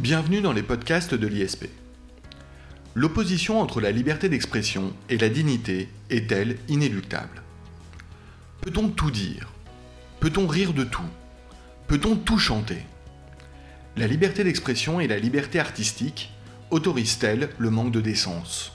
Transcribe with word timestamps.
Bienvenue 0.00 0.40
dans 0.40 0.52
les 0.52 0.62
podcasts 0.62 1.16
de 1.16 1.26
l'ISP. 1.26 1.66
L'opposition 2.94 3.60
entre 3.60 3.80
la 3.80 3.90
liberté 3.90 4.28
d'expression 4.28 4.92
et 5.08 5.18
la 5.18 5.28
dignité 5.28 5.88
est-elle 6.08 6.56
inéluctable. 6.68 7.42
Peut-on 8.60 8.90
tout 8.90 9.10
dire? 9.10 9.48
Peut-on 10.20 10.46
rire 10.46 10.72
de 10.72 10.84
tout? 10.84 11.02
Peut-on 11.88 12.14
tout 12.14 12.38
chanter? 12.38 12.78
La 13.96 14.06
liberté 14.06 14.44
d'expression 14.44 15.00
et 15.00 15.08
la 15.08 15.18
liberté 15.18 15.58
artistique 15.58 16.32
autorisent-elles 16.70 17.48
le 17.58 17.70
manque 17.70 17.90
de 17.90 18.00
décence. 18.00 18.74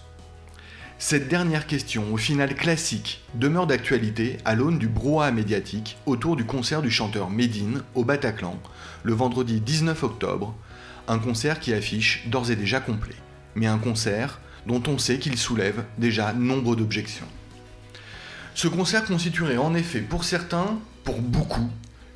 Cette 0.97 1.29
dernière 1.29 1.67
question, 1.67 2.13
au 2.13 2.17
final 2.17 2.53
classique, 2.53 3.23
demeure 3.33 3.67
d'actualité 3.67 4.39
à 4.43 4.55
l'aune 4.55 4.77
du 4.77 4.89
brouhaha 4.89 5.31
médiatique 5.31 5.97
autour 6.05 6.35
du 6.35 6.43
concert 6.43 6.81
du 6.81 6.91
chanteur 6.91 7.29
Médine 7.29 7.81
au 7.95 8.03
Bataclan 8.03 8.59
le 9.03 9.13
vendredi 9.13 9.61
19 9.61 10.03
octobre 10.03 10.53
un 11.07 11.19
concert 11.19 11.59
qui 11.59 11.73
affiche 11.73 12.27
d'ores 12.27 12.51
et 12.51 12.55
déjà 12.55 12.79
complet, 12.79 13.15
mais 13.55 13.67
un 13.67 13.77
concert 13.77 14.39
dont 14.65 14.81
on 14.87 14.97
sait 14.97 15.19
qu'il 15.19 15.37
soulève 15.37 15.83
déjà 15.97 16.33
nombre 16.33 16.75
d'objections. 16.75 17.27
Ce 18.55 18.67
concert 18.67 19.05
constituerait 19.05 19.57
en 19.57 19.73
effet 19.73 19.99
pour 19.99 20.23
certains, 20.23 20.79
pour 21.03 21.19
beaucoup, 21.19 21.69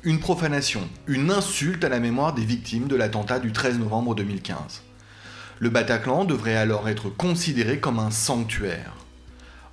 une 0.04 0.20
profanation, 0.20 0.88
une 1.06 1.30
insulte 1.30 1.84
à 1.84 1.88
la 1.88 2.00
mémoire 2.00 2.32
des 2.32 2.44
victimes 2.44 2.88
de 2.88 2.96
l'attentat 2.96 3.40
du 3.40 3.52
13 3.52 3.78
novembre 3.78 4.14
2015. 4.14 4.82
Le 5.58 5.70
Bataclan 5.70 6.24
devrait 6.24 6.56
alors 6.56 6.88
être 6.88 7.10
considéré 7.10 7.80
comme 7.80 7.98
un 7.98 8.12
sanctuaire. 8.12 8.92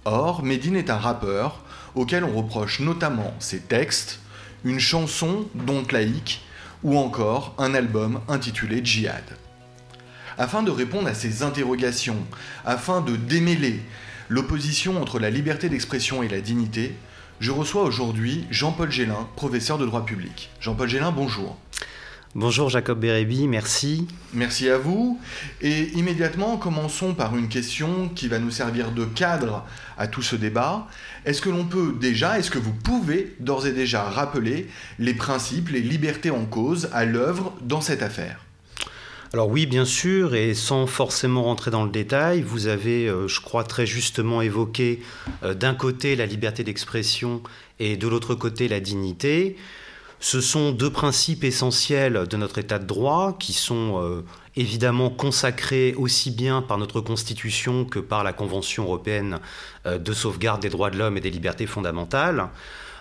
Or, 0.04 0.44
Medine 0.44 0.76
est 0.76 0.90
un 0.90 0.98
rappeur 0.98 1.64
auquel 1.94 2.24
on 2.24 2.36
reproche 2.36 2.80
notamment 2.80 3.34
ses 3.40 3.60
textes, 3.60 4.20
une 4.64 4.80
chanson, 4.80 5.48
donc 5.54 5.92
laïque, 5.92 6.45
ou 6.86 7.00
encore 7.00 7.56
un 7.58 7.74
album 7.74 8.22
intitulé 8.28 8.86
Djihad. 8.86 9.24
Afin 10.38 10.62
de 10.62 10.70
répondre 10.70 11.08
à 11.08 11.16
ces 11.16 11.42
interrogations, 11.42 12.24
afin 12.64 13.02
de 13.02 13.16
démêler 13.16 13.80
l'opposition 14.30 15.02
entre 15.02 15.18
la 15.18 15.32
liberté 15.32 15.68
d'expression 15.68 16.22
et 16.22 16.28
la 16.28 16.42
dignité, 16.42 16.96
je 17.40 17.52
reçois 17.52 17.82
aujourd'hui 17.82 18.46
Jean-Paul 18.52 18.92
Gélin, 18.92 19.28
professeur 19.36 19.80
de 19.80 19.86
droit 19.88 20.06
public. 20.06 20.52
Jean-Paul 20.62 20.88
Gélin, 20.88 21.12
bonjour. 21.12 21.58
Bonjour 22.38 22.70
Jacob 22.70 23.00
Bérébi, 23.00 23.48
merci. 23.48 24.10
Merci 24.34 24.70
à 24.70 24.78
vous. 24.78 25.18
Et 25.62 25.84
immédiatement, 25.94 26.58
commençons 26.58 27.14
par 27.14 27.38
une 27.38 27.48
question 27.48 28.10
qui 28.10 28.28
va 28.28 28.40
nous 28.40 28.52
servir 28.52 28.92
de 28.92 29.06
cadre 29.06 29.64
à 29.98 30.08
tout 30.08 30.22
ce 30.22 30.36
débat. 30.36 30.86
Est-ce 31.24 31.42
que 31.42 31.50
l'on 31.50 31.64
peut 31.64 31.96
déjà, 31.98 32.38
est-ce 32.38 32.52
que 32.52 32.60
vous 32.60 32.74
pouvez 32.74 33.38
d'ores 33.40 33.68
et 33.68 33.72
déjà 33.72 34.04
rappeler 34.04 34.68
les 35.00 35.14
principes, 35.14 35.70
les 35.70 35.80
libertés 35.80 36.30
en 36.30 36.44
cause 36.44 36.90
à 36.92 37.06
l'œuvre 37.06 37.54
dans 37.62 37.80
cette 37.80 38.04
affaire? 38.04 38.42
Alors 39.32 39.48
oui, 39.48 39.66
bien 39.66 39.86
sûr, 39.86 40.36
et 40.36 40.54
sans 40.54 40.88
forcément 40.88 41.44
rentrer 41.44 41.72
dans 41.72 41.86
le 41.86 41.90
détail, 41.90 42.42
vous 42.42 42.68
avez, 42.68 43.08
euh, 43.08 43.30
je 43.30 43.40
crois, 43.40 43.64
très 43.64 43.86
justement 43.86 44.42
évoqué 44.42 45.00
euh, 45.44 45.54
d'un 45.54 45.74
côté 45.74 46.18
la 46.18 46.26
liberté 46.26 46.66
d'expression 46.66 47.42
et 47.80 47.96
de 47.96 48.10
l'autre 48.10 48.36
côté 48.36 48.68
la 48.68 48.82
dignité. 48.82 49.56
Ce 50.20 50.42
sont 50.42 50.72
deux 50.72 50.90
principes 50.90 51.44
essentiels 51.44 52.26
de 52.28 52.38
notre 52.38 52.58
État 52.58 52.80
de 52.80 52.86
droit 52.86 53.36
qui 53.38 53.54
sont 53.54 54.02
euh, 54.02 54.24
évidemment 54.56 55.10
consacrés 55.10 55.94
aussi 55.96 56.32
bien 56.32 56.62
par 56.62 56.78
notre 56.78 57.02
Constitution 57.02 57.86
que 57.86 58.00
par 58.00 58.24
la 58.24 58.34
Convention 58.34 58.86
européenne 58.86 59.40
euh, 59.86 59.98
de 59.98 60.14
sauvegarde 60.14 60.62
des 60.62 60.70
droits 60.70 60.90
de 60.90 60.98
l'homme 60.98 61.18
et 61.18 61.22
des 61.22 61.32
libertés 61.32 61.68
fondamentales. 61.68 62.50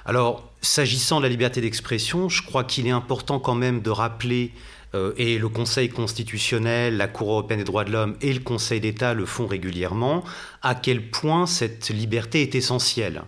Alors, 0.06 0.50
s'agissant 0.60 1.18
de 1.18 1.22
la 1.22 1.30
liberté 1.30 1.60
d'expression, 1.60 2.28
je 2.28 2.42
crois 2.42 2.64
qu'il 2.64 2.86
est 2.86 2.90
important 2.90 3.38
quand 3.38 3.54
même 3.54 3.80
de 3.80 3.90
rappeler 3.90 4.52
euh, 4.94 5.12
et 5.16 5.38
le 5.38 5.48
Conseil 5.48 5.88
constitutionnel, 5.88 6.96
la 6.96 7.08
Cour 7.08 7.30
européenne 7.30 7.60
des 7.60 7.64
droits 7.64 7.84
de 7.84 7.92
l'homme 7.92 8.16
et 8.20 8.32
le 8.32 8.40
Conseil 8.40 8.80
d'État 8.80 9.14
le 9.14 9.24
font 9.24 9.46
régulièrement, 9.46 10.24
à 10.62 10.74
quel 10.74 11.10
point 11.10 11.46
cette 11.46 11.88
liberté 11.88 12.42
est 12.42 12.54
essentielle. 12.54 13.22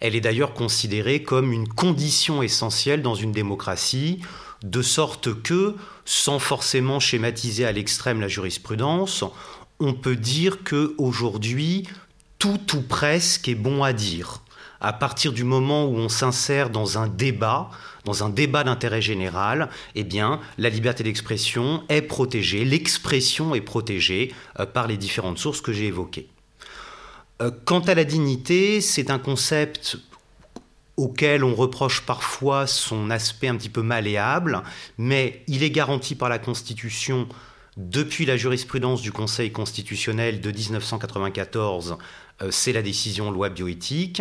Elle 0.00 0.14
est 0.14 0.20
d'ailleurs 0.20 0.54
considérée 0.54 1.22
comme 1.22 1.52
une 1.52 1.68
condition 1.68 2.42
essentielle 2.42 3.02
dans 3.02 3.14
une 3.14 3.32
démocratie, 3.32 4.20
de 4.62 4.82
sorte 4.82 5.42
que, 5.42 5.74
sans 6.04 6.38
forcément 6.38 7.00
schématiser 7.00 7.64
à 7.64 7.72
l'extrême 7.72 8.20
la 8.20 8.28
jurisprudence, 8.28 9.24
on 9.80 9.94
peut 9.94 10.16
dire 10.16 10.64
que 10.64 10.94
aujourd'hui 10.98 11.88
tout 12.38 12.76
ou 12.76 12.80
presque 12.82 13.48
est 13.48 13.54
bon 13.54 13.82
à 13.82 13.92
dire. 13.92 14.40
À 14.80 14.92
partir 14.92 15.32
du 15.32 15.42
moment 15.42 15.86
où 15.86 15.96
on 15.96 16.08
s'insère 16.08 16.70
dans 16.70 16.98
un 16.98 17.08
débat, 17.08 17.70
dans 18.04 18.22
un 18.22 18.30
débat 18.30 18.62
d'intérêt 18.62 19.02
général, 19.02 19.68
eh 19.96 20.04
bien, 20.04 20.40
la 20.56 20.68
liberté 20.68 21.02
d'expression 21.02 21.82
est 21.88 22.02
protégée, 22.02 22.64
l'expression 22.64 23.56
est 23.56 23.60
protégée 23.60 24.32
euh, 24.60 24.66
par 24.66 24.86
les 24.86 24.96
différentes 24.96 25.38
sources 25.38 25.60
que 25.60 25.72
j'ai 25.72 25.86
évoquées. 25.86 26.28
Euh, 27.40 27.50
quant 27.64 27.80
à 27.80 27.94
la 27.94 28.04
dignité, 28.04 28.80
c'est 28.80 29.10
un 29.10 29.18
concept 29.18 29.98
auquel 30.96 31.44
on 31.44 31.54
reproche 31.54 32.00
parfois 32.00 32.66
son 32.66 33.10
aspect 33.10 33.46
un 33.46 33.56
petit 33.56 33.68
peu 33.68 33.82
malléable, 33.82 34.62
mais 34.96 35.44
il 35.46 35.62
est 35.62 35.70
garanti 35.70 36.16
par 36.16 36.28
la 36.28 36.40
Constitution 36.40 37.28
depuis 37.76 38.26
la 38.26 38.36
jurisprudence 38.36 39.02
du 39.02 39.12
Conseil 39.12 39.52
constitutionnel 39.52 40.40
de 40.40 40.50
1994, 40.50 41.96
euh, 42.42 42.50
c'est 42.50 42.72
la 42.72 42.82
décision 42.82 43.30
loi 43.30 43.50
bioéthique, 43.50 44.20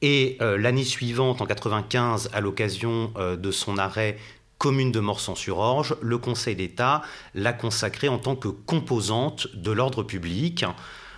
et 0.00 0.38
euh, 0.40 0.56
l'année 0.56 0.84
suivante, 0.84 1.42
en 1.42 1.44
1995, 1.44 2.30
à 2.32 2.40
l'occasion 2.40 3.12
de 3.18 3.50
son 3.50 3.76
arrêt 3.76 4.16
commune 4.56 4.92
de 4.92 5.00
Morsan-sur-Orge, 5.00 5.96
le 6.00 6.16
Conseil 6.16 6.56
d'État 6.56 7.02
l'a 7.34 7.52
consacré 7.52 8.08
en 8.08 8.18
tant 8.18 8.36
que 8.36 8.48
composante 8.48 9.48
de 9.54 9.70
l'ordre 9.70 10.02
public. 10.02 10.64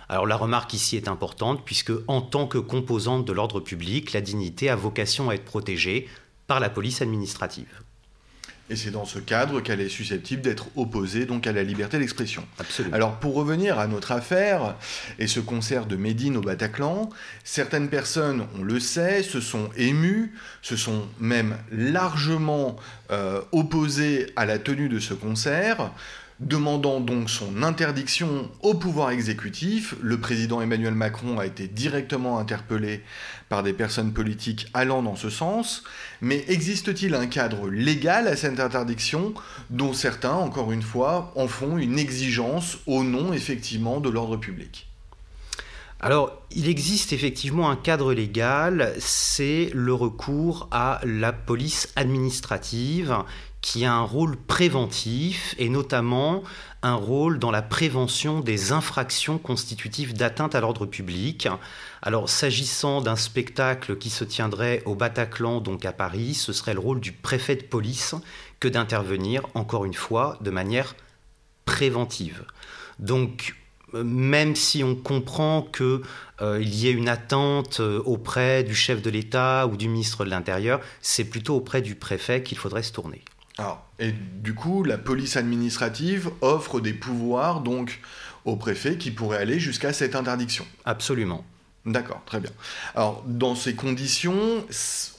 Alors 0.09 0.25
la 0.25 0.37
remarque 0.37 0.73
ici 0.73 0.95
est 0.95 1.07
importante 1.07 1.65
puisque 1.65 1.91
en 2.07 2.21
tant 2.21 2.47
que 2.47 2.57
composante 2.57 3.25
de 3.25 3.33
l'ordre 3.33 3.59
public, 3.59 4.13
la 4.13 4.21
dignité 4.21 4.69
a 4.69 4.75
vocation 4.75 5.29
à 5.29 5.35
être 5.35 5.45
protégée 5.45 6.07
par 6.47 6.59
la 6.59 6.69
police 6.69 7.01
administrative. 7.01 7.81
Et 8.69 8.75
c'est 8.75 8.91
dans 8.91 9.05
ce 9.05 9.19
cadre 9.19 9.61
qu'elle 9.61 9.79
est 9.79 9.87
susceptible 9.87 10.41
d'être 10.41 10.67
opposée 10.75 11.25
donc 11.25 11.47
à 11.47 11.53
la 11.53 11.63
liberté 11.63 11.99
d'expression. 11.99 12.45
Absolument. 12.59 12.95
Alors 12.95 13.15
pour 13.15 13.35
revenir 13.35 13.79
à 13.79 13.87
notre 13.87 14.11
affaire 14.11 14.75
et 15.19 15.27
ce 15.27 15.39
concert 15.39 15.85
de 15.85 15.95
Médine 15.95 16.35
au 16.35 16.41
Bataclan, 16.41 17.09
certaines 17.45 17.89
personnes, 17.89 18.45
on 18.59 18.63
le 18.63 18.79
sait, 18.81 19.23
se 19.23 19.39
sont 19.39 19.69
émues, 19.77 20.33
se 20.61 20.75
sont 20.75 21.07
même 21.19 21.57
largement 21.71 22.75
euh, 23.11 23.41
opposées 23.53 24.33
à 24.35 24.45
la 24.45 24.59
tenue 24.59 24.89
de 24.89 24.99
ce 24.99 25.13
concert 25.13 25.91
demandant 26.39 26.99
donc 26.99 27.29
son 27.29 27.63
interdiction 27.63 28.49
au 28.61 28.75
pouvoir 28.75 29.11
exécutif. 29.11 29.95
Le 30.01 30.19
président 30.19 30.61
Emmanuel 30.61 30.93
Macron 30.93 31.39
a 31.39 31.45
été 31.45 31.67
directement 31.67 32.37
interpellé 32.39 33.01
par 33.49 33.63
des 33.63 33.73
personnes 33.73 34.13
politiques 34.13 34.67
allant 34.73 35.01
dans 35.01 35.15
ce 35.15 35.29
sens. 35.29 35.83
Mais 36.21 36.45
existe-t-il 36.47 37.15
un 37.15 37.27
cadre 37.27 37.69
légal 37.69 38.27
à 38.27 38.35
cette 38.35 38.59
interdiction 38.59 39.33
dont 39.69 39.93
certains, 39.93 40.33
encore 40.33 40.71
une 40.71 40.81
fois, 40.81 41.31
en 41.35 41.47
font 41.47 41.77
une 41.77 41.99
exigence 41.99 42.77
au 42.85 43.03
nom 43.03 43.33
effectivement 43.33 43.99
de 43.99 44.09
l'ordre 44.09 44.37
public? 44.37 44.86
Alors, 45.99 46.43
il 46.51 46.69
existe 46.69 47.11
effectivement 47.11 47.71
un 47.71 47.75
cadre 47.75 48.13
légal, 48.13 48.93
c'est 48.99 49.71
le 49.73 49.95
recours 49.95 50.67
à 50.69 51.01
la 51.03 51.33
police 51.33 51.91
administrative 51.95 53.23
qui 53.61 53.83
a 53.83 53.93
un 53.93 54.03
rôle 54.03 54.37
préventif 54.37 55.55
et 55.57 55.69
notamment 55.69 56.43
un 56.83 56.93
rôle 56.93 57.39
dans 57.39 57.49
la 57.49 57.63
prévention 57.63 58.41
des 58.41 58.71
infractions 58.71 59.39
constitutives 59.39 60.13
d'atteinte 60.13 60.53
à 60.53 60.61
l'ordre 60.61 60.85
public. 60.85 61.47
Alors 62.03 62.29
s'agissant 62.29 63.01
d'un 63.01 63.15
spectacle 63.15 63.97
qui 63.97 64.11
se 64.11 64.23
tiendrait 64.23 64.83
au 64.85 64.93
Bataclan, 64.93 65.61
donc 65.61 65.83
à 65.83 65.93
Paris, 65.93 66.35
ce 66.35 66.53
serait 66.53 66.75
le 66.75 66.79
rôle 66.79 66.99
du 66.99 67.11
préfet 67.11 67.55
de 67.55 67.63
police 67.63 68.13
que 68.59 68.67
d'intervenir, 68.67 69.41
encore 69.55 69.85
une 69.85 69.95
fois, 69.95 70.37
de 70.41 70.51
manière 70.51 70.95
préventive. 71.65 72.45
Donc 72.99 73.55
même 73.93 74.55
si 74.55 74.83
on 74.83 74.95
comprend 74.95 75.61
qu'il 75.61 76.01
euh, 76.41 76.61
y 76.61 76.87
ait 76.87 76.91
une 76.91 77.09
attente 77.09 77.79
euh, 77.79 78.01
auprès 78.05 78.63
du 78.63 78.75
chef 78.75 79.01
de 79.01 79.09
l'État 79.09 79.67
ou 79.67 79.77
du 79.77 79.87
ministre 79.87 80.25
de 80.25 80.29
l'Intérieur, 80.29 80.81
c'est 81.01 81.23
plutôt 81.23 81.55
auprès 81.55 81.81
du 81.81 81.95
préfet 81.95 82.43
qu'il 82.43 82.57
faudrait 82.57 82.83
se 82.83 82.91
tourner. 82.91 83.23
Alors, 83.57 83.85
et 83.99 84.11
du 84.11 84.53
coup, 84.53 84.83
la 84.83 84.97
police 84.97 85.37
administrative 85.37 86.29
offre 86.41 86.79
des 86.79 86.93
pouvoirs 86.93 87.61
donc 87.61 88.01
au 88.45 88.55
préfet 88.55 88.97
qui 88.97 89.11
pourraient 89.11 89.39
aller 89.39 89.59
jusqu'à 89.59 89.93
cette 89.93 90.15
interdiction. 90.15 90.65
Absolument. 90.85 91.43
D'accord, 91.85 92.21
très 92.25 92.41
bien. 92.41 92.51
Alors, 92.95 93.23
dans 93.25 93.55
ces 93.55 93.73
conditions, 93.73 94.65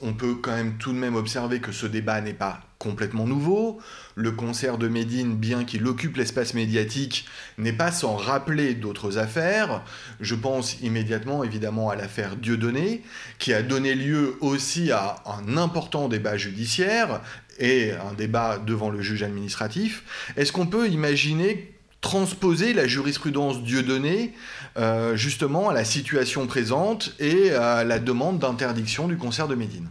on 0.03 0.13
peut 0.13 0.35
quand 0.35 0.55
même 0.55 0.77
tout 0.77 0.93
de 0.93 0.99
même 0.99 1.17
observer 1.17 1.61
que 1.61 1.73
ce 1.73 1.87
débat 1.87 2.21
n'est 2.21 2.35
pas 2.35 2.61
complètement 2.79 3.27
nouveau. 3.27 3.79
Le 4.15 4.31
concert 4.31 4.79
de 4.79 4.89
Médine, 4.89 5.37
bien 5.37 5.65
qu'il 5.65 5.87
occupe 5.87 6.17
l'espace 6.17 6.55
médiatique, 6.55 7.27
n'est 7.59 7.73
pas 7.73 7.93
sans 7.93 8.17
rappeler 8.17 8.75
d'autres 8.75 9.19
affaires. 9.19 9.83
Je 10.21 10.35
pense 10.35 10.81
immédiatement 10.81 11.45
évidemment 11.45 11.91
à 11.91 11.97
l'affaire 11.97 12.37
Dieudonné, 12.37 13.03
qui 13.39 13.53
a 13.53 13.63
donné 13.63 13.95
lieu 13.95 14.37
aussi 14.41 14.93
à 14.93 15.17
un 15.27 15.57
important 15.57 16.09
débat 16.09 16.37
judiciaire, 16.37 17.21
et 17.59 17.93
un 17.93 18.13
débat 18.13 18.59
devant 18.59 18.91
le 18.91 19.03
juge 19.03 19.23
administratif. 19.23 20.33
Est-ce 20.37 20.53
qu'on 20.53 20.67
peut 20.67 20.89
imaginer 20.89 21.75
transposer 22.01 22.73
la 22.73 22.87
jurisprudence 22.87 23.63
Dieudonné 23.63 24.33
euh, 24.77 25.17
justement 25.17 25.69
à 25.69 25.75
la 25.75 25.85
situation 25.85 26.47
présente 26.47 27.15
et 27.19 27.51
à 27.51 27.85
la 27.85 27.99
demande 27.99 28.39
d'interdiction 28.39 29.09
du 29.09 29.17
concert 29.17 29.49
de 29.49 29.57
Médine 29.57 29.89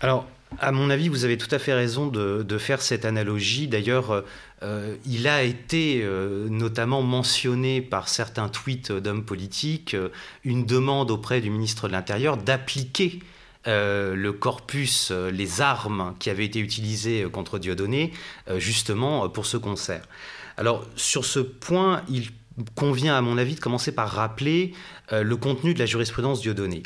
Alors, 0.00 0.26
à 0.58 0.72
mon 0.72 0.90
avis, 0.90 1.08
vous 1.08 1.24
avez 1.24 1.36
tout 1.36 1.52
à 1.54 1.58
fait 1.58 1.74
raison 1.74 2.06
de, 2.06 2.58
faire 2.58 2.82
cette 2.82 3.04
analogie. 3.04 3.68
D'ailleurs, 3.68 4.24
euh, 4.62 4.96
il 5.06 5.28
a 5.28 5.42
été 5.42 6.00
euh, 6.02 6.48
notamment 6.48 7.02
mentionné 7.02 7.80
par 7.80 8.08
certains 8.08 8.48
tweets 8.48 8.92
d'hommes 8.92 9.24
politiques 9.24 9.96
une 10.44 10.66
demande 10.66 11.10
auprès 11.10 11.40
du 11.40 11.50
ministre 11.50 11.88
de 11.88 11.92
l'Intérieur 11.92 12.36
d'appliquer 12.36 13.20
le 13.66 14.30
corpus, 14.30 15.10
les 15.10 15.60
armes 15.60 16.14
qui 16.18 16.30
avaient 16.30 16.46
été 16.46 16.58
utilisées 16.58 17.26
contre 17.30 17.58
Dieudonné, 17.58 18.14
justement 18.56 19.28
pour 19.28 19.44
ce 19.44 19.58
concert. 19.58 20.08
Alors 20.56 20.86
sur 20.96 21.26
ce 21.26 21.38
point, 21.40 22.02
il 22.08 22.30
convient 22.74 23.16
à 23.16 23.20
mon 23.20 23.38
avis 23.38 23.54
de 23.54 23.60
commencer 23.60 23.92
par 23.92 24.10
rappeler 24.10 24.72
euh, 25.12 25.22
le 25.22 25.36
contenu 25.36 25.74
de 25.74 25.78
la 25.78 25.86
jurisprudence 25.86 26.40
Dieudonné. 26.40 26.82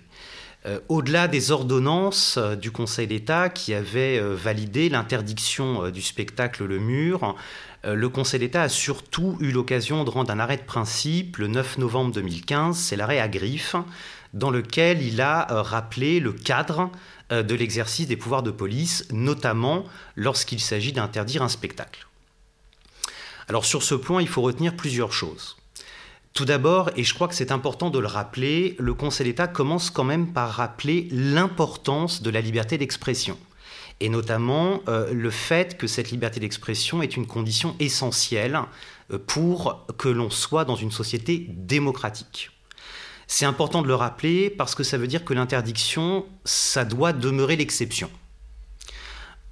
Euh, 0.65 0.79
au-delà 0.89 1.27
des 1.27 1.51
ordonnances 1.51 2.37
euh, 2.39 2.55
du 2.55 2.71
Conseil 2.71 3.07
d'État 3.07 3.49
qui 3.49 3.75
avaient 3.75 4.21
validé 4.21 4.89
l'interdiction 4.89 5.91
du 5.91 6.03
spectacle 6.03 6.65
Le 6.65 6.79
Mur, 6.79 7.37
le 7.85 8.09
Conseil 8.09 8.39
d'État 8.39 8.63
a 8.63 8.69
surtout 8.69 9.37
eu 9.41 9.51
l'occasion 9.51 10.05
de 10.05 10.11
rendre 10.11 10.31
un 10.31 10.39
arrêt 10.39 10.57
de 10.57 10.63
principe 10.63 11.39
le 11.39 11.49
9 11.49 11.79
novembre 11.79 12.13
2015, 12.13 12.77
c'est 12.77 12.95
l'arrêt 12.95 13.19
à 13.19 13.27
griffe, 13.27 13.75
dans 14.35 14.51
lequel 14.51 15.03
il 15.03 15.21
a 15.21 15.47
rappelé 15.63 16.21
le 16.21 16.33
cadre 16.33 16.93
de 17.31 17.55
l'exercice 17.57 18.07
des 18.07 18.17
pouvoirs 18.17 18.45
de 18.45 18.53
police, 18.53 19.09
notamment 19.11 19.85
lorsqu'il 20.15 20.61
s'agit 20.61 20.93
d'interdire 20.93 21.43
un 21.43 21.49
spectacle. 21.49 22.07
Alors 23.49 23.65
sur 23.65 23.83
ce 23.83 23.97
point, 23.97 24.23
il 24.23 24.29
faut 24.29 24.43
retenir 24.43 24.77
plusieurs 24.77 25.13
choses. 25.13 25.57
Tout 26.35 26.47
d'abord, 26.47 26.91
et 26.97 27.05
je 27.05 27.13
crois 27.13 27.29
que 27.29 27.35
c'est 27.35 27.53
important 27.53 27.91
de 27.91 27.99
le 27.99 28.07
rappeler, 28.07 28.75
le 28.79 28.95
Conseil 28.95 29.27
d'État 29.27 29.49
commence 29.49 29.91
quand 29.91 30.05
même 30.05 30.33
par 30.33 30.51
rappeler 30.51 31.09
l'importance 31.11 32.23
de 32.23 32.31
la 32.31 32.41
liberté 32.41 32.79
d'expression, 32.79 33.37
et 34.01 34.09
notamment 34.09 34.81
euh, 34.89 35.13
le 35.13 35.29
fait 35.29 35.77
que 35.77 35.87
cette 35.87 36.11
liberté 36.11 36.41
d'expression 36.41 37.03
est 37.03 37.19
une 37.19 37.27
condition 37.27 37.77
essentielle 37.81 38.59
euh, 39.13 39.19
pour 39.19 39.85
que 39.99 40.09
l'on 40.09 40.31
soit 40.31 40.65
dans 40.65 40.75
une 40.75 40.91
société 40.91 41.47
démocratique. 41.51 42.51
C'est 43.27 43.45
important 43.45 43.83
de 43.83 43.89
le 43.89 43.95
rappeler 43.95 44.49
parce 44.49 44.75
que 44.75 44.85
ça 44.85 44.97
veut 44.97 45.07
dire 45.09 45.27
que 45.27 45.35
l'interdiction, 45.35 46.25
ça 46.47 46.87
doit 46.87 47.13
demeurer 47.13 47.57
l'exception. 47.57 48.11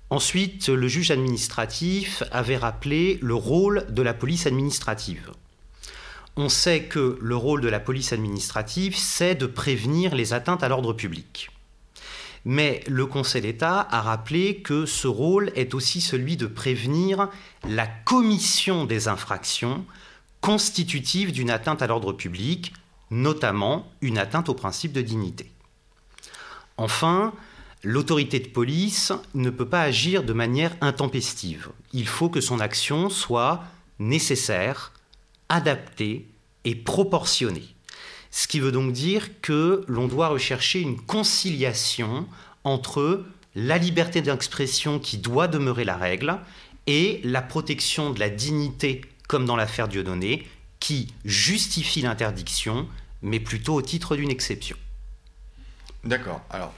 Ensuite, 0.09 0.69
le 0.71 0.89
juge 0.89 1.11
administratif 1.11 2.23
avait 2.33 2.57
rappelé 2.57 3.19
le 3.21 3.35
rôle 3.35 3.87
de 3.91 4.03
la 4.03 4.15
police 4.15 4.47
administrative. 4.47 5.31
On 6.43 6.49
sait 6.49 6.85
que 6.85 7.19
le 7.21 7.37
rôle 7.37 7.61
de 7.61 7.69
la 7.69 7.81
police 7.81 8.15
administrative, 8.15 8.97
c'est 8.97 9.35
de 9.35 9.45
prévenir 9.45 10.15
les 10.15 10.33
atteintes 10.33 10.63
à 10.63 10.71
l'ordre 10.71 10.95
public. 10.95 11.51
Mais 12.47 12.83
le 12.87 13.05
Conseil 13.05 13.43
d'État 13.43 13.87
a 13.91 14.01
rappelé 14.01 14.63
que 14.63 14.87
ce 14.87 15.07
rôle 15.07 15.53
est 15.55 15.75
aussi 15.75 16.01
celui 16.01 16.39
de 16.39 16.47
prévenir 16.47 17.29
la 17.69 17.87
commission 17.87 18.87
des 18.87 19.07
infractions 19.07 19.85
constitutives 20.41 21.31
d'une 21.31 21.51
atteinte 21.51 21.83
à 21.83 21.87
l'ordre 21.87 22.15
public, 22.15 22.73
notamment 23.11 23.93
une 24.01 24.17
atteinte 24.17 24.49
au 24.49 24.55
principe 24.55 24.93
de 24.95 25.03
dignité. 25.03 25.51
Enfin, 26.79 27.35
L'autorité 27.83 28.41
de 28.41 28.49
police 28.49 29.11
ne 29.33 29.49
peut 29.49 29.69
pas 29.69 29.81
agir 29.81 30.23
de 30.23 30.35
manière 30.35 30.77
intempestive. 30.83 31.71
Il 31.95 32.07
faut 32.07 32.29
que 32.29 32.43
son 32.43 32.61
action 32.61 33.09
soit 33.09 33.65
nécessaire, 33.99 34.93
adaptée 35.49 36.30
et 36.65 36.75
proportionnée. 36.75 37.75
Ce 38.31 38.47
qui 38.47 38.61
veut 38.61 38.73
donc 38.73 38.93
dire 38.93 39.41
que 39.41 39.85
l'on 39.89 40.07
doit 40.07 40.29
rechercher 40.29 40.81
une 40.81 41.01
conciliation 41.01 42.27
entre 42.65 43.25
la 43.55 43.79
liberté 43.79 44.23
d'expression 44.23 44.99
qui 44.99 45.19
doit 45.19 45.49
demeurer 45.49 45.85
la 45.85 45.97
règle 45.97 46.39
et 46.87 47.21
la 47.25 47.43
protection 47.43 48.11
de 48.11 48.21
la 48.21 48.31
dignité, 48.31 49.03
comme 49.29 49.47
dans 49.47 49.57
l'affaire 49.57 49.89
Dieudonné, 49.89 50.47
qui 50.79 51.13
justifie 51.25 52.03
l'interdiction, 52.03 52.89
mais 53.23 53.41
plutôt 53.41 53.75
au 53.75 53.83
titre 53.83 54.17
d'une 54.17 54.31
exception. 54.31 54.77
D'accord. 56.05 56.41
Alors, 56.51 56.73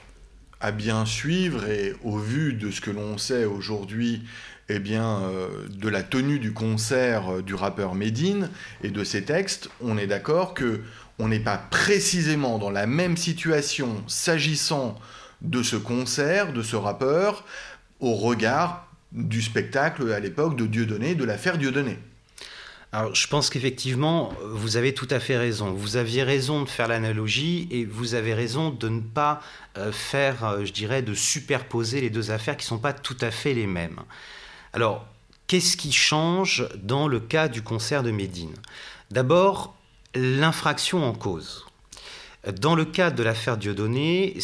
à 0.63 0.71
bien 0.71 1.05
suivre 1.05 1.65
et 1.69 1.93
au 2.03 2.17
vu 2.17 2.53
de 2.53 2.71
ce 2.71 2.81
que 2.81 2.89
l'on 2.89 3.17
sait 3.17 3.45
aujourd'hui 3.45 4.23
eh 4.69 4.79
bien, 4.79 5.19
euh, 5.23 5.67
de 5.69 5.89
la 5.89 6.03
tenue 6.03 6.39
du 6.39 6.53
concert 6.53 7.43
du 7.43 7.53
rappeur 7.53 7.95
Medine 7.95 8.49
et 8.81 8.89
de 8.89 9.03
ses 9.03 9.23
textes, 9.23 9.69
on 9.81 9.97
est 9.97 10.07
d'accord 10.07 10.53
que 10.53 10.81
on 11.19 11.27
n'est 11.27 11.39
pas 11.39 11.57
précisément 11.57 12.57
dans 12.57 12.71
la 12.71 12.87
même 12.87 13.17
situation 13.17 14.03
s'agissant 14.07 14.97
de 15.41 15.61
ce 15.61 15.75
concert, 15.75 16.53
de 16.53 16.63
ce 16.63 16.75
rappeur, 16.75 17.45
au 17.99 18.15
regard 18.15 18.87
du 19.11 19.41
spectacle 19.41 20.11
à 20.11 20.19
l'époque 20.19 20.55
de 20.55 20.65
Dieudonné, 20.65 21.13
de 21.13 21.23
l'affaire 21.23 21.57
Dieudonné. 21.57 21.99
Alors, 22.93 23.15
je 23.15 23.27
pense 23.27 23.49
qu'effectivement, 23.49 24.31
vous 24.43 24.77
avez 24.77 24.93
tout 24.93 25.07
à 25.09 25.19
fait 25.19 25.35
raison. 25.35 25.71
Vous 25.71 25.97
aviez 25.97 26.21
raison 26.21 26.61
de 26.61 26.69
faire 26.69 26.87
l'analogie 26.87 27.67
et 27.71 27.85
vous 27.85 28.13
avez 28.13 28.35
raison 28.35 28.69
de 28.69 28.87
ne 28.87 29.01
pas 29.01 29.41
euh, 29.79 29.91
faire, 29.91 30.45
euh, 30.45 30.63
je 30.63 30.71
dirais, 30.71 31.01
de 31.01 31.15
superposer 31.15 32.01
les 32.01 32.11
deux 32.11 32.29
affaires 32.29 32.55
qui 32.55 32.65
ne 32.65 32.67
sont 32.67 32.77
pas 32.77 32.93
tout 32.93 33.17
à 33.21 33.31
fait 33.31 33.55
les 33.55 33.65
mêmes. 33.65 33.99
Alors, 34.73 35.07
qu'est-ce 35.47 35.75
qui 35.75 35.91
change 35.91 36.69
dans 36.75 37.07
le 37.07 37.19
cas 37.19 37.47
du 37.47 37.63
concert 37.63 38.03
de 38.03 38.11
Médine? 38.11 38.53
D'abord, 39.09 39.75
l'infraction 40.13 41.03
en 41.03 41.13
cause. 41.13 41.65
Dans 42.51 42.75
le 42.75 42.83
cas 42.83 43.09
de 43.09 43.23
l'affaire 43.23 43.55
Dieudonné, 43.55 44.37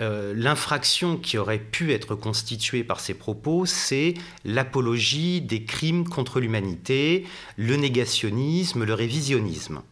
euh, 0.00 0.34
l'infraction 0.36 1.16
qui 1.16 1.38
aurait 1.38 1.60
pu 1.60 1.92
être 1.92 2.16
constituée 2.16 2.82
par 2.82 2.98
ces 2.98 3.14
propos, 3.14 3.66
c'est 3.66 4.14
l'apologie 4.44 5.40
des 5.40 5.62
crimes 5.62 6.08
contre 6.08 6.40
l'humanité, 6.40 7.24
le 7.56 7.76
négationnisme, 7.76 8.82
le 8.82 8.94
révisionnisme. 8.94 9.82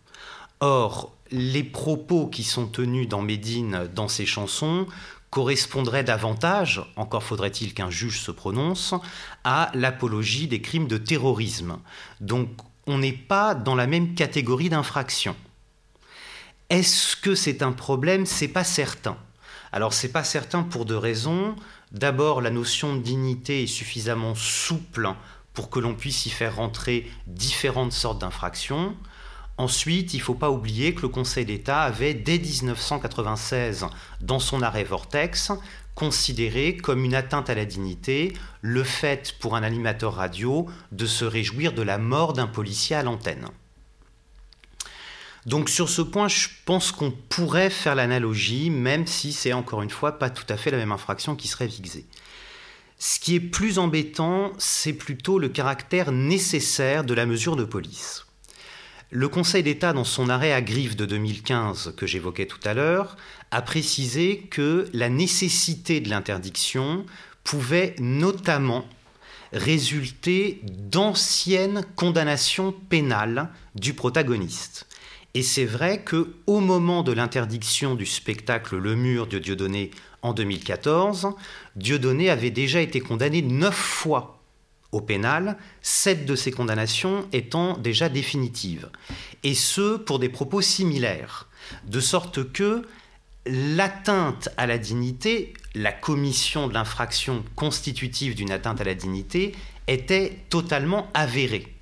Or, 0.59 1.15
les 1.31 1.63
propos 1.63 2.27
qui 2.27 2.43
sont 2.43 2.67
tenus 2.67 3.07
dans 3.07 3.23
Médine 3.23 3.89
dans 3.95 4.09
ces 4.09 4.27
chansons 4.27 4.89
correspondraient 5.31 6.03
davantage, 6.03 6.83
encore 6.97 7.23
faudrait-il 7.23 7.73
qu'un 7.73 7.91
juge 7.91 8.21
se 8.21 8.33
prononce, 8.33 8.95
à 9.45 9.71
l'apologie 9.75 10.49
des 10.49 10.61
crimes 10.61 10.89
de 10.89 10.99
terrorisme. 10.99 11.79
Donc 12.21 12.49
on 12.89 12.99
n'est 12.99 13.13
pas 13.13 13.55
dans 13.55 13.77
la 13.77 13.87
même 13.87 14.15
catégorie 14.15 14.71
d'infraction. 14.71 15.37
Est-ce 16.71 17.17
que 17.17 17.35
c'est 17.35 17.63
un 17.63 17.73
problème? 17.73 18.27
C'est 18.27 18.49
pas 18.49 18.63
certain. 18.63 19.17
Alors 19.73 19.95
c'est 19.95 20.13
pas 20.13 20.23
certain 20.23 20.63
pour 20.63 20.85
deux 20.85 20.99
raisons. 20.99 21.57
D'abord, 21.93 22.43
la 22.43 22.51
notion 22.51 22.95
de 22.95 23.01
dignité 23.01 23.63
est 23.63 23.67
suffisamment 23.67 24.35
souple 24.35 25.09
pour 25.55 25.71
que 25.71 25.81
l'on 25.81 25.95
puisse 25.95 26.27
y 26.27 26.31
faire 26.31 26.57
rentrer 26.57 27.11
différentes 27.27 27.93
sortes 27.93 28.21
d'infractions. 28.21 28.95
Ensuite, 29.57 30.13
il 30.13 30.19
ne 30.19 30.23
faut 30.23 30.35
pas 30.35 30.51
oublier 30.51 30.95
que 30.95 31.01
le 31.03 31.09
Conseil 31.09 31.47
d'État 31.47 31.81
avait, 31.81 32.13
dès 32.13 32.39
1996, 32.39 33.87
dans 34.21 34.39
son 34.39 34.61
arrêt 34.61 34.85
Vortex, 34.85 35.53
considéré 35.95 36.77
comme 36.77 37.03
une 37.03 37.15
atteinte 37.15 37.49
à 37.49 37.55
la 37.55 37.65
dignité 37.65 38.35
le 38.61 38.85
fait 38.85 39.35
pour 39.41 39.57
un 39.57 39.63
animateur 39.63 40.15
radio 40.17 40.67
de 40.93 41.07
se 41.07 41.25
réjouir 41.25 41.73
de 41.73 41.83
la 41.83 41.97
mort 41.97 42.35
d'un 42.35 42.47
policier 42.47 42.95
à 42.95 43.03
l'antenne. 43.03 43.49
Donc 45.49 45.71
sur 45.71 45.89
ce 45.89 46.03
point, 46.03 46.29
je 46.29 46.49
pense 46.67 46.93
qu'on 46.93 47.11
pourrait 47.11 47.71
faire 47.71 47.95
l'analogie, 47.95 48.69
même 48.69 49.07
si 49.07 49.33
c'est 49.33 49.55
encore 49.55 49.81
une 49.81 49.89
fois 49.89 50.19
pas 50.19 50.29
tout 50.29 50.45
à 50.51 50.59
fait 50.59 50.71
la 50.71 50.77
même 50.77 50.93
infraction 50.93 51.37
qui 51.37 51.49
serait 51.49 51.67
visée. 51.67 52.05
Ce 52.99 53.19
qui 53.19 53.35
est 53.35 53.41
plus 53.41 53.79
embêtant, 53.79 54.53
c'est 54.59 54.93
plutôt 54.93 55.39
le 55.39 55.49
caractère 55.49 56.13
nécessaire 56.13 57.03
de 57.03 57.15
la 57.15 57.25
mesure 57.25 57.57
de 57.57 57.65
police. 57.65 58.27
Le 59.11 59.27
Conseil 59.31 59.63
d'État, 59.63 59.95
dans 59.95 60.05
son 60.05 60.29
arrêt 60.29 60.53
à 60.53 60.61
griffe 60.61 60.97
de 60.97 61.07
2015 61.07 61.95
que 61.97 62.07
j'évoquais 62.07 62.45
tout 62.45 62.61
à 62.65 62.75
l'heure, 62.75 63.17
a 63.51 63.63
précisé 63.63 64.41
que 64.51 64.87
la 64.93 65.09
nécessité 65.09 66.03
de 66.03 66.11
l'interdiction 66.11 67.07
pouvait 67.43 67.97
notamment 68.01 68.87
résulter 69.55 70.61
d'anciennes 70.65 71.87
condamnations 71.97 72.73
pénales 72.91 73.49
du 73.75 73.95
protagoniste. 73.95 74.88
Et 75.39 75.43
c'est 75.45 75.67
vrai 75.67 76.03
que 76.03 76.35
au 76.49 76.59
moment 76.59 77.05
de 77.05 77.13
l'interdiction 77.13 77.95
du 77.95 78.07
spectacle 78.07 78.77
Le 78.77 78.97
Mur 78.97 79.29
de 79.29 79.39
Dieudonné 79.39 79.93
en 80.21 80.33
2014, 80.33 81.29
Dieudonné 81.77 82.29
avait 82.29 82.51
déjà 82.51 82.81
été 82.81 82.99
condamné 82.99 83.41
neuf 83.41 83.77
fois 83.77 84.43
au 84.91 85.01
pénal, 85.01 85.57
sept 85.81 86.27
de 86.27 86.35
ces 86.35 86.51
condamnations 86.51 87.25
étant 87.33 87.79
déjà 87.79 88.09
définitives, 88.09 88.91
et 89.45 89.55
ce 89.55 89.97
pour 89.97 90.19
des 90.19 90.29
propos 90.29 90.61
similaires, 90.61 91.47
de 91.87 92.01
sorte 92.01 92.53
que 92.53 92.83
l'atteinte 93.47 94.49
à 94.57 94.67
la 94.67 94.77
dignité, 94.77 95.55
la 95.77 95.93
commission 95.93 96.67
de 96.67 96.75
l'infraction 96.75 97.45
constitutive 97.55 98.35
d'une 98.35 98.51
atteinte 98.51 98.81
à 98.81 98.85
la 98.85 98.95
dignité 98.95 99.55
était 99.87 100.37
totalement 100.51 101.09
avérée. 101.15 101.78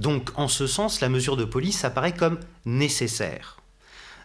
Donc 0.00 0.30
en 0.36 0.48
ce 0.48 0.66
sens, 0.66 1.02
la 1.02 1.10
mesure 1.10 1.36
de 1.36 1.44
police 1.44 1.84
apparaît 1.84 2.14
comme 2.14 2.40
nécessaire. 2.64 3.58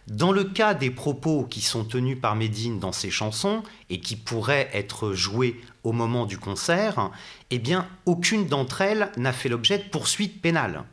Dans 0.06 0.32
le 0.32 0.44
cas 0.44 0.72
des 0.72 0.90
propos 0.90 1.44
qui 1.44 1.60
sont 1.60 1.84
tenus 1.84 2.18
par 2.18 2.34
Médine 2.34 2.78
dans 2.78 2.92
ses 2.92 3.10
chansons 3.10 3.62
et 3.90 4.00
qui 4.00 4.16
pourraient 4.16 4.70
être 4.72 5.12
joués 5.12 5.60
au 5.84 5.92
moment 5.92 6.24
du 6.24 6.38
concert, 6.38 7.10
eh 7.50 7.58
bien, 7.58 7.86
aucune 8.06 8.46
d'entre 8.46 8.80
elles 8.80 9.10
n'a 9.18 9.32
fait 9.34 9.50
l'objet 9.50 9.78
de 9.78 9.82
poursuites 9.82 10.40
pénales. 10.40 10.84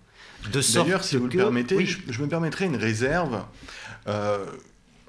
D'ailleurs, 0.51 1.05
si 1.05 1.15
vous 1.15 1.27
le 1.27 1.37
permettez, 1.37 1.85
je, 1.85 2.21
me 2.21 2.27
permettrai 2.27 2.65
une 2.65 2.75
réserve. 2.75 3.45
Euh, 4.07 4.45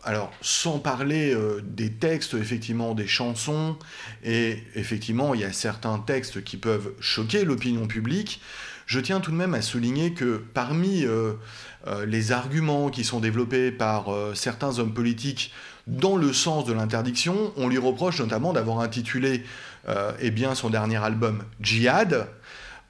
alors, 0.05 0.31
sans 0.41 0.79
parler 0.79 1.35
euh, 1.35 1.61
des 1.65 1.91
textes, 1.91 2.35
effectivement, 2.35 2.95
des 2.95 3.09
chansons, 3.09 3.77
et 4.23 4.63
effectivement, 4.77 5.35
il 5.35 5.41
y 5.41 5.45
a 5.45 5.53
certains 5.53 5.99
textes 5.99 6.45
qui 6.45 6.59
peuvent 6.59 6.93
choquer 7.01 7.45
l'opinion 7.45 7.89
publique, 7.89 8.41
je 8.87 9.01
tiens 9.01 9.21
tout 9.21 9.31
de 9.31 9.37
même 9.37 9.55
à 9.55 9.63
souligner 9.63 10.13
que 10.13 10.43
parmi 10.53 11.05
euh, 11.05 11.35
les 12.07 12.33
arguments 12.33 12.89
qui 12.91 13.05
sont 13.05 13.21
développés 13.21 13.71
par 13.71 14.07
certains 14.35 14.79
hommes 14.79 14.95
politiques 14.95 15.53
dans 15.87 16.17
le 16.17 16.33
sens 16.33 16.65
de 16.65 16.73
l'interdiction, 16.73 17.53
on 17.57 17.69
lui 17.69 17.79
reproche 17.79 18.21
notamment 18.21 18.55
d'avoir 18.55 18.81
intitulé 18.81 19.45
eh 19.87 20.33
son 20.55 20.71
dernier 20.71 20.97
album 20.97 21.43
Djihad, 21.61 22.27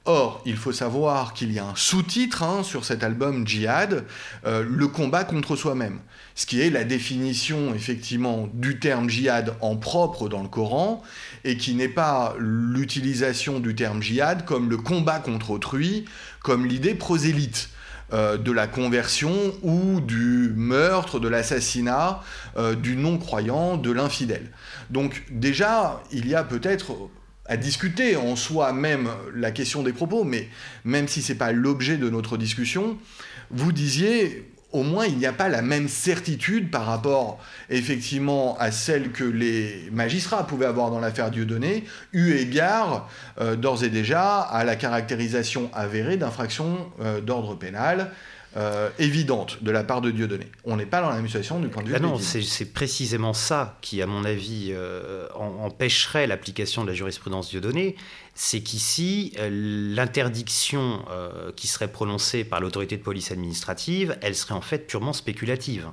Or, 0.07 0.43
il 0.45 0.55
faut 0.55 0.71
savoir 0.71 1.33
qu'il 1.33 1.51
y 1.51 1.57
a 1.57 1.65
un 1.65 1.75
sous-titre 1.75 2.43
hein, 2.43 2.61
sur 2.61 2.85
cet 2.85 3.03
album 3.03 3.47
Djihad, 3.47 4.05
euh, 4.45 4.63
le 4.63 4.87
combat 4.87 5.23
contre 5.23 5.55
soi-même, 5.55 5.97
ce 6.35 6.45
qui 6.45 6.61
est 6.61 6.69
la 6.69 6.83
définition 6.83 7.73
effectivement 7.73 8.47
du 8.53 8.77
terme 8.77 9.09
djihad 9.09 9.55
en 9.61 9.75
propre 9.77 10.29
dans 10.29 10.43
le 10.43 10.47
Coran, 10.47 11.01
et 11.43 11.57
qui 11.57 11.73
n'est 11.73 11.89
pas 11.89 12.35
l'utilisation 12.37 13.59
du 13.59 13.73
terme 13.73 13.99
djihad 13.99 14.45
comme 14.45 14.69
le 14.69 14.77
combat 14.77 15.17
contre 15.17 15.49
autrui, 15.49 16.05
comme 16.41 16.67
l'idée 16.67 16.93
prosélyte. 16.93 17.69
Euh, 18.13 18.37
de 18.37 18.51
la 18.51 18.67
conversion 18.67 19.33
ou 19.63 19.99
du 19.99 20.53
meurtre, 20.55 21.19
de 21.19 21.27
l'assassinat, 21.27 22.21
euh, 22.55 22.75
du 22.75 22.95
non-croyant, 22.95 23.77
de 23.77 23.89
l'infidèle. 23.89 24.51
Donc 24.91 25.23
déjà, 25.31 26.03
il 26.11 26.27
y 26.27 26.35
a 26.35 26.43
peut-être 26.43 27.09
à 27.47 27.57
discuter 27.57 28.15
en 28.15 28.35
soi 28.35 28.73
même 28.73 29.09
la 29.35 29.51
question 29.51 29.83
des 29.83 29.93
propos, 29.93 30.23
mais 30.23 30.49
même 30.83 31.07
si 31.07 31.21
ce 31.21 31.31
n'est 31.31 31.37
pas 31.37 31.51
l'objet 31.51 31.97
de 31.97 32.09
notre 32.09 32.37
discussion, 32.37 32.97
vous 33.51 33.71
disiez 33.71 34.51
au 34.75 34.83
moins 34.83 35.05
il 35.05 35.17
n'y 35.17 35.25
a 35.25 35.31
pas 35.31 35.47
la 35.47 35.61
même 35.61 35.87
certitude 35.87 36.69
par 36.69 36.85
rapport 36.85 37.39
effectivement 37.69 38.57
à 38.59 38.71
celle 38.71 39.11
que 39.11 39.23
les 39.23 39.89
magistrats 39.91 40.45
pouvaient 40.45 40.65
avoir 40.65 40.91
dans 40.91 40.99
l'affaire 40.99 41.31
Dieudonné, 41.31 41.85
eu 42.11 42.33
égard 42.33 43.09
euh, 43.39 43.55
d'ores 43.55 43.85
et 43.85 43.89
déjà 43.89 44.41
à 44.41 44.65
la 44.65 44.75
caractérisation 44.75 45.69
avérée 45.73 46.17
d'infractions 46.17 46.91
euh, 47.01 47.21
d'ordre 47.21 47.55
pénal 47.55 48.11
euh, 48.57 48.89
évidente 48.99 49.61
de 49.63 49.71
la 49.71 49.83
part 49.83 49.99
de 49.99 50.11
Dieudonné. 50.11 50.47
On 50.63 50.77
n'est 50.77 50.85
pas 50.85 51.01
dans 51.01 51.09
la 51.09 51.17
même 51.17 51.25
situation 51.25 51.59
du 51.59 51.67
point 51.67 51.83
de 51.83 51.89
vue. 51.89 51.95
Ah 51.95 51.99
non, 51.99 52.17
c'est 52.17 52.73
précisément 52.73 53.33
ça 53.33 53.77
qui, 53.81 54.01
à 54.01 54.07
mon 54.07 54.23
avis, 54.23 54.69
euh, 54.71 55.27
empêcherait 55.35 56.25
l'application 56.25 56.83
de 56.83 56.87
la 56.87 56.93
jurisprudence 56.93 57.49
Dieudonné. 57.49 57.97
C'est 58.33 58.61
qu'ici, 58.61 59.33
euh, 59.39 59.49
l'interdiction 59.93 61.03
qui 61.57 61.67
serait 61.67 61.91
prononcée 61.91 62.45
par 62.45 62.61
l'autorité 62.61 62.95
de 62.95 63.03
police 63.03 63.31
administrative, 63.31 64.17
elle 64.21 64.35
serait 64.35 64.53
en 64.53 64.61
fait 64.61 64.87
purement 64.87 65.13
spéculative. 65.13 65.89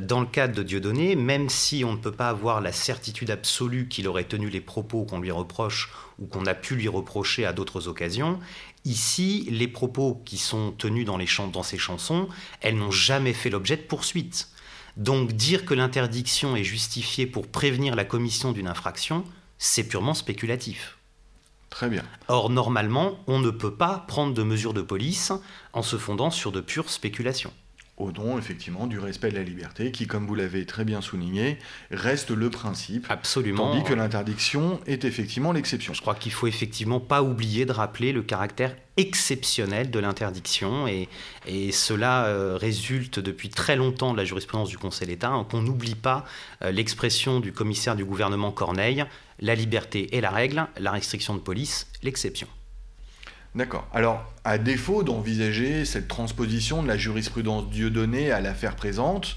Dans 0.00 0.20
le 0.20 0.26
cadre 0.26 0.54
de 0.54 0.62
Dieudonné, 0.62 1.16
même 1.16 1.48
si 1.48 1.82
on 1.84 1.92
ne 1.92 1.96
peut 1.96 2.12
pas 2.12 2.28
avoir 2.28 2.60
la 2.60 2.70
certitude 2.70 3.32
absolue 3.32 3.88
qu'il 3.88 4.06
aurait 4.06 4.22
tenu 4.24 4.48
les 4.48 4.60
propos 4.60 5.04
qu'on 5.04 5.18
lui 5.18 5.32
reproche 5.32 5.90
ou 6.20 6.26
qu'on 6.26 6.46
a 6.46 6.54
pu 6.54 6.76
lui 6.76 6.86
reprocher 6.86 7.44
à 7.44 7.52
d'autres 7.52 7.88
occasions, 7.88 8.38
Ici, 8.84 9.46
les 9.50 9.68
propos 9.68 10.20
qui 10.24 10.38
sont 10.38 10.72
tenus 10.72 11.06
dans, 11.06 11.16
les 11.16 11.28
dans 11.52 11.62
ces 11.62 11.78
chansons, 11.78 12.28
elles 12.60 12.76
n'ont 12.76 12.90
jamais 12.90 13.32
fait 13.32 13.50
l'objet 13.50 13.76
de 13.76 13.82
poursuites. 13.82 14.48
Donc 14.96 15.32
dire 15.32 15.64
que 15.64 15.74
l'interdiction 15.74 16.56
est 16.56 16.64
justifiée 16.64 17.26
pour 17.26 17.46
prévenir 17.46 17.94
la 17.94 18.04
commission 18.04 18.52
d'une 18.52 18.66
infraction, 18.66 19.24
c'est 19.58 19.84
purement 19.84 20.14
spéculatif. 20.14 20.98
Très 21.70 21.88
bien. 21.88 22.02
Or, 22.28 22.50
normalement, 22.50 23.18
on 23.26 23.38
ne 23.38 23.50
peut 23.50 23.74
pas 23.74 24.04
prendre 24.06 24.34
de 24.34 24.42
mesures 24.42 24.74
de 24.74 24.82
police 24.82 25.32
en 25.72 25.82
se 25.82 25.96
fondant 25.96 26.30
sur 26.30 26.52
de 26.52 26.60
pures 26.60 26.90
spéculations 26.90 27.52
au 27.98 28.10
nom 28.10 28.38
effectivement 28.38 28.86
du 28.86 28.98
respect 28.98 29.30
de 29.30 29.36
la 29.36 29.42
liberté, 29.42 29.92
qui, 29.92 30.06
comme 30.06 30.26
vous 30.26 30.34
l'avez 30.34 30.64
très 30.64 30.84
bien 30.84 31.00
souligné, 31.00 31.58
reste 31.90 32.30
le 32.30 32.50
principe. 32.50 33.06
Absolument. 33.10 33.72
Tandis 33.72 33.84
que 33.84 33.92
l'interdiction 33.92 34.80
est 34.86 35.04
effectivement 35.04 35.52
l'exception. 35.52 35.92
Je 35.92 36.00
crois 36.00 36.14
qu'il 36.14 36.32
faut 36.32 36.46
effectivement 36.46 37.00
pas 37.00 37.22
oublier 37.22 37.66
de 37.66 37.72
rappeler 37.72 38.12
le 38.12 38.22
caractère 38.22 38.74
exceptionnel 38.96 39.90
de 39.90 39.98
l'interdiction, 39.98 40.86
et, 40.86 41.08
cela 41.72 42.26
euh, 42.26 42.56
résulte 42.56 43.18
depuis 43.18 43.48
très 43.48 43.76
longtemps 43.76 44.12
de 44.12 44.18
la 44.18 44.24
jurisprudence 44.24 44.68
du 44.68 44.78
Conseil 44.78 45.08
d'État, 45.08 45.28
hein, 45.28 45.46
qu'on 45.50 45.62
n'oublie 45.62 45.94
pas 45.94 46.24
euh, 46.62 46.70
l'expression 46.70 47.40
du 47.40 47.52
commissaire 47.52 47.96
du 47.96 48.04
gouvernement 48.04 48.52
Corneille, 48.52 49.04
la 49.40 49.54
liberté 49.54 50.14
est 50.16 50.20
la 50.20 50.30
règle, 50.30 50.66
la 50.78 50.90
restriction 50.92 51.34
de 51.34 51.40
police 51.40 51.86
l'exception. 52.02 52.48
D'accord. 53.54 53.86
Alors, 53.92 54.24
à 54.44 54.56
défaut 54.56 55.02
d'envisager 55.02 55.84
cette 55.84 56.08
transposition 56.08 56.82
de 56.82 56.88
la 56.88 56.96
jurisprudence 56.96 57.68
Dieudonné 57.68 58.30
à 58.30 58.40
l'affaire 58.40 58.76
présente, 58.76 59.36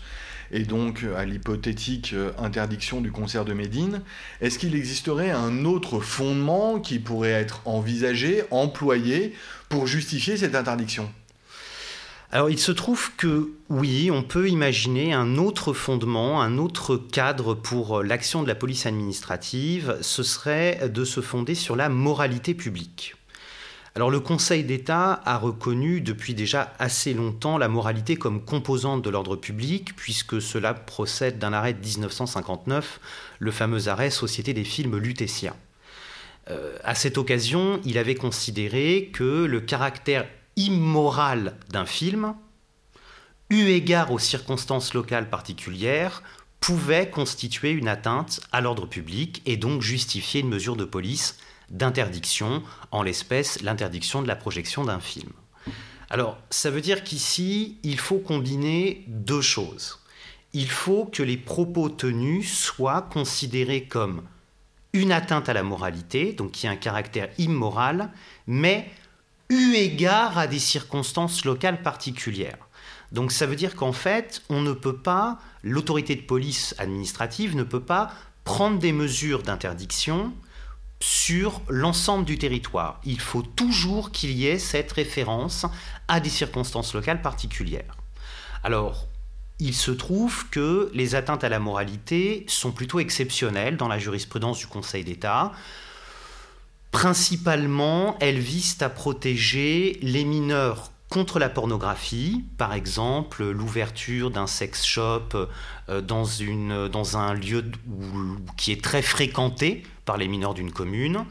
et 0.52 0.64
donc 0.64 1.06
à 1.18 1.26
l'hypothétique 1.26 2.14
euh, 2.14 2.32
interdiction 2.38 3.02
du 3.02 3.12
concert 3.12 3.44
de 3.44 3.54
Médine, 3.54 4.02
est-ce 4.40 4.58
qu'il 4.58 4.76
existerait 4.76 5.32
un 5.32 5.66
autre 5.66 6.00
fondement 6.00 6.80
qui 6.80 7.00
pourrait 7.00 7.32
être 7.32 7.62
envisagé, 7.66 8.44
employé, 8.52 9.34
pour 9.68 9.86
justifier 9.86 10.38
cette 10.38 10.56
interdiction? 10.56 11.12
Alors 12.32 12.50
il 12.50 12.60
se 12.60 12.72
trouve 12.72 13.12
que 13.18 13.52
oui, 13.70 14.12
on 14.12 14.24
peut 14.24 14.50
imaginer 14.50 15.14
un 15.14 15.38
autre 15.38 15.74
fondement, 15.74 16.42
un 16.42 16.58
autre 16.58 16.96
cadre 16.96 17.54
pour 17.54 18.02
l'action 18.02 18.44
de 18.44 18.48
la 18.48 18.56
police 18.56 18.86
administrative, 18.86 19.98
ce 20.02 20.24
serait 20.24 20.90
de 20.90 21.04
se 21.04 21.22
fonder 21.22 21.56
sur 21.56 21.76
la 21.76 21.90
moralité 21.90 22.54
publique. 22.54 23.16
Alors 23.98 24.12
le 24.12 24.20
Conseil 24.20 24.66
d'État 24.66 25.22
a 25.24 25.38
reconnu 25.38 26.02
depuis 26.02 26.34
déjà 26.34 26.74
assez 26.80 27.14
longtemps 27.14 27.58
la 27.58 27.70
moralité 27.70 28.18
comme 28.18 28.44
composante 28.44 29.02
de 29.02 29.10
l'ordre 29.10 29.38
public, 29.38 29.96
puisque 29.96 30.42
cela 30.42 30.74
procède 30.74 31.40
d'un 31.40 31.54
arrêt 31.54 31.72
de 31.72 31.80
1959, 31.80 33.00
le 33.40 33.52
fameux 33.52 33.88
arrêt 33.88 34.10
Société 34.10 34.54
des 34.54 34.66
films 34.66 34.98
Lutetia. 34.98 35.56
Euh, 36.50 36.78
à 36.84 36.94
cette 36.94 37.18
occasion, 37.18 37.80
il 37.86 37.98
avait 37.98 38.16
considéré 38.16 39.12
que 39.14 39.46
le 39.46 39.62
caractère 39.62 40.28
immoral 40.58 41.56
d'un 41.70 41.86
film, 41.86 42.36
eu 43.50 43.68
égard 43.68 44.12
aux 44.12 44.20
circonstances 44.20 44.94
locales 44.94 45.30
particulières, 45.30 46.22
pouvait 46.60 47.10
constituer 47.10 47.72
une 47.72 47.88
atteinte 47.88 48.42
à 48.52 48.60
l'ordre 48.60 48.88
public 48.88 49.42
et 49.46 49.56
donc 49.56 49.82
justifier 49.82 50.42
une 50.42 50.50
mesure 50.50 50.76
de 50.76 50.84
police 50.84 51.38
d'interdiction, 51.70 52.64
en 52.92 53.04
l'espèce 53.04 53.62
l'interdiction 53.62 54.22
de 54.22 54.28
la 54.28 54.36
projection 54.36 54.84
d'un 54.84 55.00
film. 55.00 55.32
Alors, 56.10 56.38
ça 56.50 56.70
veut 56.70 56.82
dire 56.82 57.04
qu'ici, 57.04 57.78
il 57.84 58.00
faut 58.00 58.20
combiner 58.20 59.04
deux 59.08 59.42
choses. 59.42 60.00
Il 60.54 60.70
faut 60.70 61.06
que 61.06 61.24
les 61.24 61.38
propos 61.38 61.90
tenus 61.90 62.54
soient 62.54 63.02
considérés 63.02 63.86
comme 63.86 64.22
une 64.94 65.12
atteinte 65.12 65.50
à 65.50 65.54
la 65.54 65.64
moralité, 65.64 66.32
donc 66.32 66.52
qui 66.52 66.68
a 66.68 66.72
un 66.72 66.78
caractère 66.78 67.30
immoral, 67.38 68.12
mais 68.48 68.90
eu 69.50 69.74
égard 69.74 70.38
à 70.38 70.48
des 70.48 70.60
circonstances 70.60 71.44
locales 71.44 71.82
particulières. 71.82 72.58
Donc 73.12 73.32
ça 73.32 73.46
veut 73.46 73.56
dire 73.56 73.76
qu'en 73.76 73.92
fait, 73.92 74.42
on 74.50 74.62
ne 74.62 74.72
peut 74.72 74.98
pas, 74.98 75.40
l'autorité 75.64 76.16
de 76.16 76.22
police 76.22 76.76
administrative 76.78 77.56
ne 77.56 77.64
peut 77.64 77.84
pas 77.84 78.12
prendre 78.44 78.80
des 78.80 78.92
mesures 78.92 79.44
d'interdiction 79.44 80.34
sur 81.08 81.62
l'ensemble 81.70 82.26
du 82.26 82.40
territoire. 82.40 83.00
Il 83.04 83.20
faut 83.20 83.44
toujours 83.44 84.12
qu'il 84.12 84.32
y 84.32 84.48
ait 84.48 84.58
cette 84.58 84.92
référence 84.92 85.68
à 86.08 86.20
des 86.20 86.32
circonstances 86.32 86.96
locales 86.96 87.22
particulières. 87.22 87.96
Alors, 88.64 89.06
il 89.60 89.76
se 89.76 89.92
trouve 89.92 90.50
que 90.50 90.90
les 90.96 91.14
atteintes 91.14 91.44
à 91.44 91.50
la 91.50 91.60
moralité 91.60 92.44
sont 92.48 92.72
plutôt 92.72 93.00
exceptionnelles 93.00 93.78
dans 93.78 93.88
la 93.88 94.00
jurisprudence 94.00 94.58
du 94.58 94.66
Conseil 94.66 95.04
d'État. 95.04 95.52
Principalement, 96.90 98.18
elles 98.20 98.40
visent 98.40 98.82
à 98.82 98.90
protéger 98.90 100.00
les 100.02 100.26
mineurs 100.26 100.92
contre 101.10 101.38
la 101.38 101.50
pornographie, 101.50 102.46
par 102.58 102.74
exemple 102.74 103.46
l'ouverture 103.46 104.32
d'un 104.32 104.48
sex 104.48 104.84
shop 104.84 105.30
euh, 105.88 106.02
dans, 106.02 106.26
une, 106.26 106.88
dans 106.88 107.16
un 107.16 107.36
lieu 107.36 107.64
qui 108.58 108.72
est 108.72 108.84
très 108.84 109.04
fréquenté 109.04 109.84
par 110.06 110.18
les 110.18 110.28
mineurs 110.28 110.54
d'une 110.54 110.72
commune, 110.72 111.26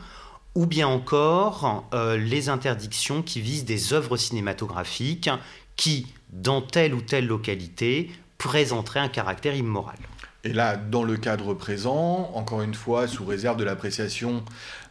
ou 0.54 0.66
bien 0.66 0.86
encore 0.86 1.88
euh, 1.94 2.16
les 2.16 2.48
interdictions 2.48 3.22
qui 3.22 3.40
visent 3.40 3.64
des 3.64 3.92
œuvres 3.92 4.16
cinématographiques 4.16 5.30
qui, 5.76 6.06
dans 6.30 6.60
telle 6.60 6.94
ou 6.94 7.00
telle 7.00 7.26
localité, 7.26 8.10
présenteraient 8.38 9.00
un 9.00 9.08
caractère 9.08 9.54
immoral. 9.56 9.96
Et 10.44 10.52
là, 10.52 10.76
dans 10.76 11.02
le 11.02 11.16
cadre 11.16 11.54
présent, 11.54 12.30
encore 12.34 12.60
une 12.60 12.74
fois, 12.74 13.08
sous 13.08 13.24
réserve 13.24 13.56
de 13.56 13.64
l'appréciation 13.64 14.44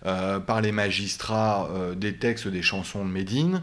euh, 0.06 0.40
par 0.40 0.62
les 0.62 0.72
magistrats 0.72 1.70
euh, 1.72 1.94
des 1.94 2.18
textes 2.18 2.48
des 2.48 2.64
chansons 2.64 3.06
de 3.06 3.12
Médine, 3.12 3.62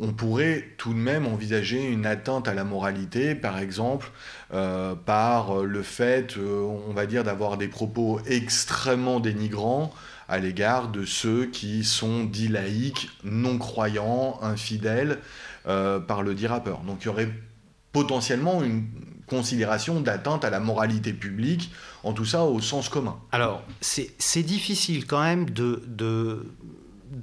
on 0.00 0.12
pourrait 0.12 0.64
tout 0.78 0.92
de 0.92 0.98
même 0.98 1.26
envisager 1.26 1.82
une 1.82 2.06
atteinte 2.06 2.48
à 2.48 2.54
la 2.54 2.64
moralité, 2.64 3.34
par 3.34 3.58
exemple, 3.58 4.10
euh, 4.52 4.94
par 4.94 5.62
le 5.62 5.82
fait, 5.82 6.36
on 6.38 6.92
va 6.92 7.06
dire, 7.06 7.22
d'avoir 7.22 7.56
des 7.56 7.68
propos 7.68 8.20
extrêmement 8.26 9.20
dénigrants 9.20 9.92
à 10.28 10.38
l'égard 10.38 10.88
de 10.88 11.04
ceux 11.04 11.46
qui 11.46 11.84
sont 11.84 12.24
dits 12.24 12.48
laïcs, 12.48 13.10
non 13.24 13.58
croyants, 13.58 14.38
infidèles, 14.42 15.18
par 15.64 16.22
le 16.22 16.34
dit 16.34 16.46
rappeur. 16.46 16.80
Donc 16.80 17.02
il 17.02 17.06
y 17.06 17.08
aurait 17.08 17.30
potentiellement 17.92 18.62
une 18.62 18.86
considération 19.30 20.00
d'atteinte 20.00 20.44
à 20.44 20.50
la 20.50 20.60
moralité 20.60 21.12
publique, 21.12 21.70
en 22.02 22.12
tout 22.12 22.24
ça 22.24 22.44
au 22.44 22.60
sens 22.60 22.88
commun. 22.88 23.16
Alors, 23.30 23.62
c'est 23.80 24.42
difficile 24.42 25.06
quand 25.06 25.22
même 25.22 25.48
de, 25.48 25.82
de, 25.86 26.50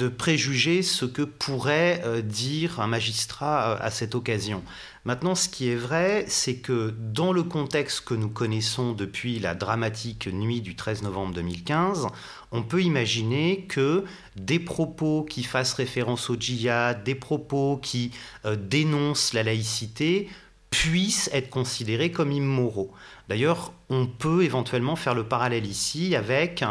préjuger 0.09 0.83
ce 0.83 1.05
que 1.05 1.21
pourrait 1.21 2.01
euh, 2.03 2.21
dire 2.21 2.79
un 2.79 2.87
magistrat 2.87 3.71
euh, 3.71 3.77
à 3.79 3.91
cette 3.91 4.15
occasion. 4.15 4.63
Maintenant, 5.05 5.35
ce 5.35 5.47
qui 5.47 5.69
est 5.69 5.75
vrai, 5.75 6.25
c'est 6.27 6.57
que 6.57 6.93
dans 6.97 7.31
le 7.31 7.43
contexte 7.43 8.01
que 8.01 8.13
nous 8.13 8.29
connaissons 8.29 8.91
depuis 8.91 9.39
la 9.39 9.55
dramatique 9.55 10.27
nuit 10.27 10.59
du 10.59 10.75
13 10.75 11.03
novembre 11.03 11.33
2015, 11.35 12.07
on 12.51 12.63
peut 12.63 12.81
imaginer 12.81 13.65
que 13.69 14.03
des 14.35 14.59
propos 14.59 15.23
qui 15.23 15.43
fassent 15.43 15.73
référence 15.73 16.29
au 16.29 16.35
djihad, 16.35 17.03
des 17.03 17.15
propos 17.15 17.79
qui 17.81 18.11
euh, 18.45 18.57
dénoncent 18.57 19.33
la 19.33 19.43
laïcité, 19.43 20.27
puissent 20.69 21.29
être 21.31 21.49
considérés 21.49 22.11
comme 22.11 22.31
immoraux. 22.31 22.91
D'ailleurs, 23.27 23.73
on 23.89 24.07
peut 24.07 24.43
éventuellement 24.43 24.95
faire 24.95 25.13
le 25.13 25.25
parallèle 25.25 25.65
ici 25.65 26.15
avec 26.15 26.63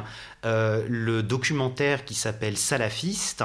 euh, 0.45 0.87
le 0.89 1.23
documentaire 1.23 2.05
qui 2.05 2.15
s'appelle 2.15 2.57
Salafiste, 2.57 3.45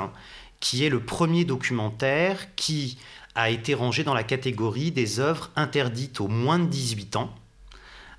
qui 0.62 0.86
est 0.86 0.90
le 0.90 1.02
premier 1.02 1.44
documentaire 1.44 2.56
qui 2.56 2.98
a 3.36 3.50
été 3.50 3.74
rangé 3.74 4.04
dans 4.04 4.14
la 4.14 4.24
catégorie 4.24 4.92
des 4.92 5.20
œuvres 5.20 5.52
interdites 5.56 6.22
aux 6.22 6.28
moins 6.28 6.60
de 6.60 6.68
18 6.68 7.18
ans, 7.18 7.36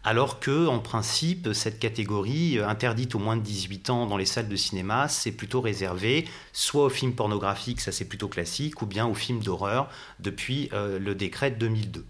alors 0.05 0.41
que, 0.41 0.67
en 0.67 0.81
principe, 0.81 1.53
cette 1.53 1.79
catégorie 1.79 2.59
euh, 2.59 2.69
interdite 2.69 3.15
aux 3.15 3.19
moins 3.19 3.37
de 3.37 3.43
18 3.43 3.91
ans 3.91 4.07
dans 4.07 4.17
les 4.17 4.27
salles 4.27 4.49
de 4.49 4.57
cinéma, 4.57 5.09
c'est 5.09 5.33
plutôt 5.33 5.61
réservé 5.61 6.27
soit 6.53 6.85
aux 6.85 6.91
films 6.91 7.15
pornographiques, 7.15 7.81
ça 7.81 7.93
c'est 7.93 8.07
plutôt 8.07 8.29
classique, 8.29 8.83
ou 8.83 8.87
bien 8.87 9.07
aux 9.07 9.15
films 9.15 9.43
d'horreur 9.43 9.89
depuis 10.19 10.69
euh, 10.73 10.99
le 10.99 11.15
décret 11.15 11.51
de 11.51 11.57
2002. 11.57 12.05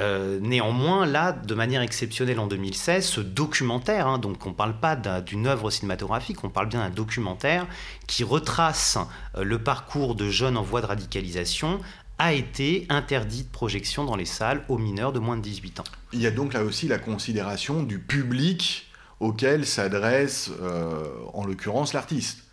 Euh, 0.00 0.38
néanmoins, 0.40 1.06
là, 1.06 1.32
de 1.32 1.54
manière 1.54 1.82
exceptionnelle 1.82 2.38
en 2.38 2.46
2016, 2.46 3.04
ce 3.04 3.20
documentaire, 3.20 4.06
hein, 4.06 4.18
donc 4.18 4.46
on 4.46 4.50
ne 4.50 4.54
parle 4.54 4.78
pas 4.78 4.94
d'une 4.94 5.46
œuvre 5.48 5.70
cinématographique, 5.70 6.44
on 6.44 6.50
parle 6.50 6.68
bien 6.68 6.80
d'un 6.80 6.94
documentaire 6.94 7.66
qui 8.06 8.22
retrace 8.22 8.96
euh, 9.36 9.42
le 9.42 9.58
parcours 9.58 10.14
de 10.14 10.30
jeunes 10.30 10.56
en 10.56 10.62
voie 10.62 10.82
de 10.82 10.86
radicalisation, 10.86 11.80
a 12.18 12.32
été 12.32 12.86
interdit 12.88 13.44
de 13.44 13.48
projection 13.48 14.04
dans 14.04 14.16
les 14.16 14.24
salles 14.24 14.64
aux 14.68 14.78
mineurs 14.78 15.12
de 15.12 15.18
moins 15.18 15.36
de 15.36 15.42
18 15.42 15.80
ans. 15.80 15.84
Il 16.12 16.20
y 16.20 16.26
a 16.26 16.30
donc 16.30 16.52
là 16.52 16.64
aussi 16.64 16.88
la 16.88 16.98
considération 16.98 17.82
du 17.82 17.98
public 17.98 18.88
auquel 19.20 19.66
s'adresse, 19.66 20.50
euh, 20.60 21.04
en 21.32 21.44
l'occurrence, 21.44 21.92
l'artiste. 21.92 22.44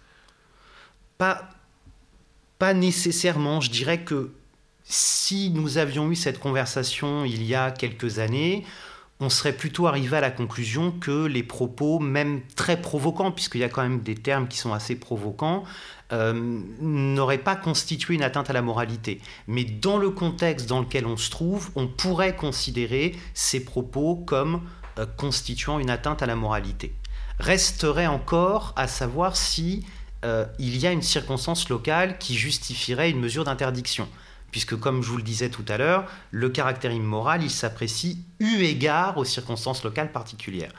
Pas, 1.18 1.50
pas 2.58 2.74
nécessairement, 2.74 3.62
je 3.62 3.70
dirais 3.70 4.04
que 4.04 4.32
si 4.86 5.50
nous 5.50 5.78
avions 5.78 6.10
eu 6.12 6.16
cette 6.16 6.40
conversation 6.40 7.26
il 7.26 7.44
y 7.44 7.56
a 7.56 7.72
quelques 7.72 8.20
années, 8.20 8.64
on 9.20 9.30
serait 9.30 9.54
plutôt 9.54 9.88
arrivé 9.88 10.18
à 10.18 10.22
la 10.22 10.32
conclusion 10.32 10.92
que 10.92 11.26
les 11.26 11.44
propos, 11.44 12.00
même 12.00 12.42
très 12.56 12.82
provocants, 12.82 13.32
puisqu'il 13.32 13.62
y 13.62 13.64
a 13.64 13.70
quand 13.70 13.82
même 13.82 14.02
des 14.02 14.16
termes 14.16 14.48
qui 14.48 14.58
sont 14.58 14.74
assez 14.74 14.96
provocants, 14.96 15.64
euh, 16.12 16.34
n'auraient 16.82 17.38
pas 17.38 17.56
constitué 17.56 18.14
une 18.14 18.24
atteinte 18.24 18.50
à 18.50 18.54
la 18.54 18.62
moralité. 18.62 19.22
Mais 19.48 19.64
dans 19.64 19.98
le 19.98 20.10
contexte 20.10 20.68
dans 20.68 20.82
lequel 20.82 21.06
on 21.06 21.18
se 21.18 21.30
trouve, 21.30 21.72
on 21.76 21.88
pourrait 21.88 22.36
considérer 22.36 23.16
ces 23.34 23.64
propos 23.64 24.16
comme 24.16 24.62
euh, 25.00 25.06
constituant 25.18 25.80
une 25.80 25.90
atteinte 25.90 26.22
à 26.22 26.26
la 26.26 26.36
moralité. 26.36 26.94
Resterait 27.40 28.08
encore 28.08 28.74
à 28.76 28.88
savoir 28.88 29.38
si 29.38 29.86
euh, 30.26 30.46
il 30.60 30.78
y 30.78 30.88
a 30.88 30.92
une 30.92 31.02
circonstance 31.02 31.70
locale 31.70 32.18
qui 32.18 32.36
justifierait 32.36 33.12
une 33.12 33.20
mesure 33.20 33.46
d'interdiction 33.46 34.10
puisque 34.56 34.80
comme 34.80 35.04
je 35.04 35.10
vous 35.10 35.18
le 35.18 35.22
disais 35.22 35.50
tout 35.50 35.66
à 35.68 35.76
l'heure, 35.76 36.06
le 36.32 36.48
caractère 36.48 36.94
immoral, 36.94 37.44
il 37.44 37.50
s'apprécie 37.50 38.24
eu 38.40 38.64
égard 38.64 39.18
aux 39.18 39.26
circonstances 39.26 39.84
locales 39.84 40.14
particulières. 40.14 40.72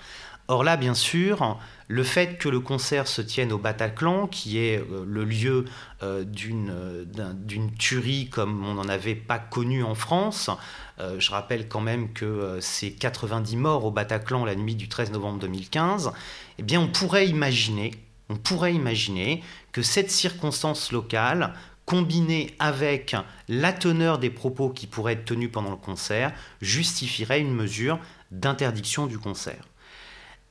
Or 0.48 0.64
là, 0.64 0.78
bien 0.78 0.94
sûr, 0.94 1.58
le 1.86 2.02
fait 2.02 2.38
que 2.38 2.48
le 2.48 2.60
concert 2.60 3.06
se 3.06 3.20
tienne 3.20 3.52
au 3.52 3.58
Bataclan, 3.58 4.28
qui 4.28 4.56
est 4.56 4.78
euh, 4.78 5.04
le 5.06 5.26
lieu 5.26 5.66
euh, 6.02 6.24
d'une 6.24 7.70
tuerie 7.78 8.30
comme 8.30 8.64
on 8.64 8.72
n'en 8.72 8.88
avait 8.88 9.14
pas 9.14 9.38
connu 9.38 9.82
en 9.82 9.94
France, 9.94 10.48
euh, 10.98 11.20
je 11.20 11.30
rappelle 11.30 11.68
quand 11.68 11.82
même 11.82 12.14
que 12.14 12.56
c'est 12.62 12.92
90 12.92 13.56
morts 13.56 13.84
au 13.84 13.90
Bataclan 13.90 14.46
la 14.46 14.54
nuit 14.54 14.74
du 14.74 14.88
13 14.88 15.12
novembre 15.12 15.40
2015, 15.40 16.12
eh 16.56 16.62
bien 16.62 16.80
on 16.80 16.88
pourrait 16.88 17.28
imaginer, 17.28 17.90
on 18.30 18.36
pourrait 18.36 18.72
imaginer 18.72 19.42
que 19.70 19.82
cette 19.82 20.10
circonstance 20.10 20.92
locale 20.92 21.52
combiné 21.86 22.54
avec 22.58 23.16
la 23.48 23.72
teneur 23.72 24.18
des 24.18 24.30
propos 24.30 24.68
qui 24.70 24.86
pourraient 24.86 25.14
être 25.14 25.24
tenus 25.24 25.50
pendant 25.50 25.70
le 25.70 25.76
concert, 25.76 26.32
justifierait 26.60 27.40
une 27.40 27.54
mesure 27.54 27.98
d'interdiction 28.30 29.06
du 29.06 29.18
concert. 29.18 29.64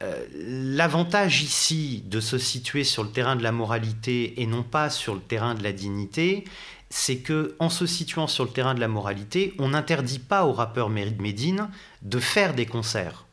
Euh, 0.04 0.26
l'avantage 0.34 1.42
ici 1.42 2.04
de 2.08 2.20
se 2.20 2.38
situer 2.38 2.84
sur 2.84 3.04
le 3.04 3.12
terrain 3.12 3.36
de 3.36 3.44
la 3.44 3.52
moralité 3.52 4.42
et 4.42 4.46
non 4.46 4.64
pas 4.64 4.90
sur 4.90 5.14
le 5.14 5.22
terrain 5.22 5.56
de 5.56 5.64
la 5.64 5.72
dignité, 5.72 6.46
c'est 6.90 7.18
que 7.18 7.56
en 7.60 7.70
se 7.70 7.86
situant 7.86 8.28
sur 8.28 8.46
le 8.46 8.50
terrain 8.52 8.74
de 8.74 8.80
la 8.80 8.88
moralité, 8.88 9.54
on 9.60 9.70
n'interdit 9.70 10.20
pas 10.20 10.46
au 10.46 10.54
rappeur 10.54 10.90
Médine 10.90 11.70
de 12.02 12.20
faire 12.20 12.54
des 12.54 12.66
concerts 12.66 13.25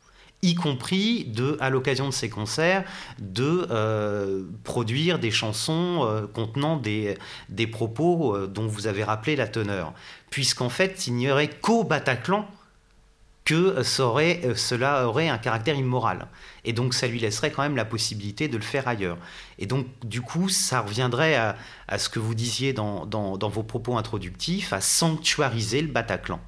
y 0.43 0.55
compris 0.55 1.23
de, 1.23 1.57
à 1.59 1.69
l'occasion 1.69 2.07
de 2.07 2.13
ces 2.13 2.29
concerts, 2.29 2.83
de 3.17 3.65
euh, 3.71 4.43
produire 4.63 5.17
des 5.17 5.31
chansons 5.31 6.01
euh, 6.03 6.27
contenant 6.27 6.77
des, 6.77 7.17
des 7.49 7.65
propos 7.65 8.35
euh, 8.35 8.47
dont 8.47 8.67
vous 8.67 8.85
avez 8.85 9.03
rappelé 9.03 9.35
la 9.35 9.47
teneur. 9.47 9.93
Puisqu'en 10.29 10.69
fait, 10.69 11.07
il 11.07 11.15
n'y 11.15 11.31
aurait 11.31 11.49
qu'au 11.49 11.83
Bataclan 11.83 12.47
que 13.45 13.83
cela 13.83 15.05
aurait 15.05 15.27
un 15.27 15.37
caractère 15.37 15.75
immoral. 15.75 16.27
Et 16.63 16.71
donc 16.71 16.93
ça 16.93 17.07
lui 17.07 17.19
laisserait 17.19 17.51
quand 17.51 17.61
même 17.61 17.75
la 17.75 17.83
possibilité 17.83 18.47
de 18.47 18.55
le 18.55 18.63
faire 18.63 18.87
ailleurs. 18.87 19.17
Et 19.59 19.65
donc 19.65 19.85
du 20.05 20.21
coup, 20.21 20.47
ça 20.47 20.79
reviendrait 20.79 21.35
à, 21.35 21.57
ce 21.97 22.07
que 22.07 22.19
vous 22.19 22.35
disiez 22.35 22.71
dans, 22.71 23.05
dans, 23.05 23.37
dans 23.37 23.49
vos 23.49 23.63
propos 23.63 23.97
introductifs, 23.97 24.71
à 24.71 24.79
sanctuariser 24.79 25.81
le 25.81 25.89
Bataclan 25.89 26.39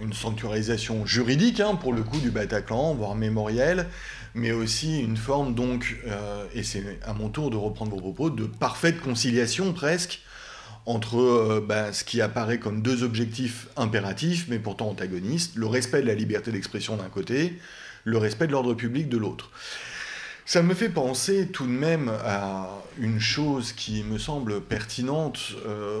une 0.00 0.12
sanctuarisation 0.12 1.06
juridique, 1.06 1.60
hein, 1.60 1.74
pour 1.74 1.92
le 1.92 2.02
coup, 2.02 2.18
du 2.18 2.30
Bataclan, 2.30 2.94
voire 2.94 3.14
mémorielle, 3.14 3.86
mais 4.34 4.52
aussi 4.52 5.00
une 5.00 5.16
forme, 5.16 5.54
donc, 5.54 5.96
euh, 6.06 6.44
et 6.54 6.62
c'est 6.62 6.98
à 7.04 7.12
mon 7.12 7.28
tour 7.28 7.50
de 7.50 7.56
reprendre 7.56 7.92
vos 7.92 8.00
propos, 8.00 8.30
de 8.30 8.44
parfaite 8.44 9.00
conciliation 9.00 9.72
presque 9.72 10.20
entre 10.86 11.18
euh, 11.18 11.64
bah, 11.66 11.92
ce 11.92 12.02
qui 12.02 12.22
apparaît 12.22 12.58
comme 12.58 12.80
deux 12.80 13.02
objectifs 13.02 13.68
impératifs, 13.76 14.46
mais 14.48 14.58
pourtant 14.58 14.88
antagonistes, 14.88 15.56
le 15.56 15.66
respect 15.66 16.00
de 16.00 16.06
la 16.06 16.14
liberté 16.14 16.50
d'expression 16.50 16.96
d'un 16.96 17.10
côté, 17.10 17.58
le 18.04 18.16
respect 18.16 18.46
de 18.46 18.52
l'ordre 18.52 18.74
public 18.74 19.08
de 19.08 19.18
l'autre. 19.18 19.50
Ça 20.46 20.62
me 20.62 20.72
fait 20.72 20.88
penser 20.88 21.48
tout 21.48 21.66
de 21.66 21.70
même 21.70 22.10
à 22.24 22.70
une 22.98 23.20
chose 23.20 23.72
qui 23.72 24.02
me 24.02 24.16
semble 24.16 24.62
pertinente 24.62 25.52
euh, 25.66 26.00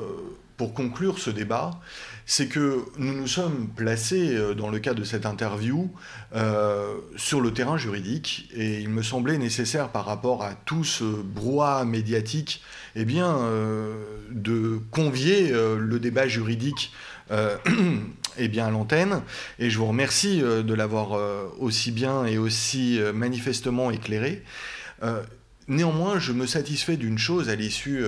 pour 0.58 0.74
conclure 0.74 1.18
ce 1.18 1.30
débat, 1.30 1.70
c'est 2.26 2.48
que 2.48 2.84
nous 2.98 3.14
nous 3.14 3.28
sommes 3.28 3.68
placés, 3.68 4.34
euh, 4.34 4.54
dans 4.54 4.68
le 4.68 4.80
cadre 4.80 5.00
de 5.00 5.04
cette 5.04 5.24
interview, 5.24 5.90
euh, 6.34 6.96
sur 7.16 7.40
le 7.40 7.54
terrain 7.54 7.78
juridique, 7.78 8.50
et 8.54 8.80
il 8.80 8.90
me 8.90 9.02
semblait 9.02 9.38
nécessaire 9.38 9.88
par 9.88 10.04
rapport 10.04 10.42
à 10.42 10.54
tout 10.54 10.84
ce 10.84 11.04
brouhaha 11.04 11.84
médiatique, 11.84 12.60
eh 12.96 13.04
bien, 13.06 13.38
euh, 13.38 13.94
de 14.30 14.80
convier 14.90 15.52
le 15.52 15.98
débat 15.98 16.26
juridique 16.28 16.92
eh 18.38 18.48
bien, 18.48 18.66
à 18.66 18.70
l'antenne, 18.70 19.22
et 19.58 19.70
je 19.70 19.78
vous 19.78 19.86
remercie 19.86 20.40
de 20.40 20.74
l'avoir 20.74 21.20
aussi 21.60 21.92
bien 21.92 22.24
et 22.24 22.38
aussi 22.38 22.98
manifestement 23.14 23.90
éclairé. 23.90 24.42
Néanmoins, 25.68 26.18
je 26.18 26.32
me 26.32 26.46
satisfais 26.46 26.96
d'une 26.96 27.18
chose 27.18 27.48
à 27.48 27.54
l'issue 27.54 28.02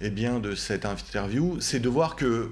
eh 0.00 0.10
bien, 0.10 0.38
de 0.38 0.54
cette 0.54 0.86
interview, 0.86 1.58
c'est 1.60 1.78
de 1.78 1.88
voir 1.88 2.16
que 2.16 2.50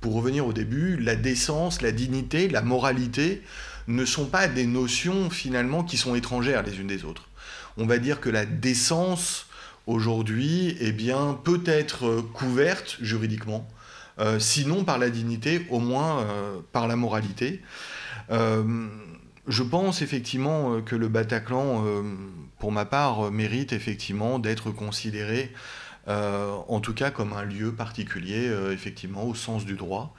pour 0.00 0.14
revenir 0.14 0.46
au 0.46 0.52
début, 0.52 0.96
la 0.96 1.14
décence, 1.14 1.82
la 1.82 1.92
dignité, 1.92 2.48
la 2.48 2.62
moralité 2.62 3.42
ne 3.86 4.04
sont 4.04 4.26
pas 4.26 4.48
des 4.48 4.66
notions 4.66 5.30
finalement 5.30 5.84
qui 5.84 5.96
sont 5.96 6.14
étrangères 6.14 6.62
les 6.62 6.80
unes 6.80 6.86
des 6.86 7.04
autres. 7.04 7.28
On 7.76 7.86
va 7.86 7.98
dire 7.98 8.20
que 8.20 8.30
la 8.30 8.46
décence 8.46 9.46
aujourd'hui 9.86 10.76
eh 10.80 10.92
peut 11.44 11.62
être 11.66 12.20
couverte 12.32 12.98
juridiquement, 13.00 13.68
euh, 14.18 14.38
sinon 14.38 14.84
par 14.84 14.98
la 14.98 15.10
dignité, 15.10 15.66
au 15.70 15.80
moins 15.80 16.20
euh, 16.20 16.58
par 16.72 16.88
la 16.88 16.96
moralité. 16.96 17.60
Euh, 18.30 18.86
je 19.48 19.62
pense 19.62 20.02
effectivement 20.02 20.80
que 20.82 20.94
le 20.94 21.08
Bataclan, 21.08 21.84
pour 22.60 22.70
ma 22.70 22.84
part, 22.84 23.32
mérite 23.32 23.72
effectivement 23.72 24.38
d'être 24.38 24.70
considéré, 24.70 25.52
en 26.06 26.80
tout 26.80 26.94
cas 26.94 27.10
comme 27.10 27.32
un 27.32 27.44
lieu 27.44 27.72
particulier, 27.72 28.48
effectivement, 28.72 29.24
au 29.24 29.34
sens 29.34 29.64
du 29.64 29.74
droit. 29.74 30.14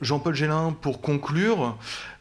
Jean-Paul 0.00 0.34
Gélin, 0.34 0.76
pour 0.80 1.00
conclure, 1.00 1.76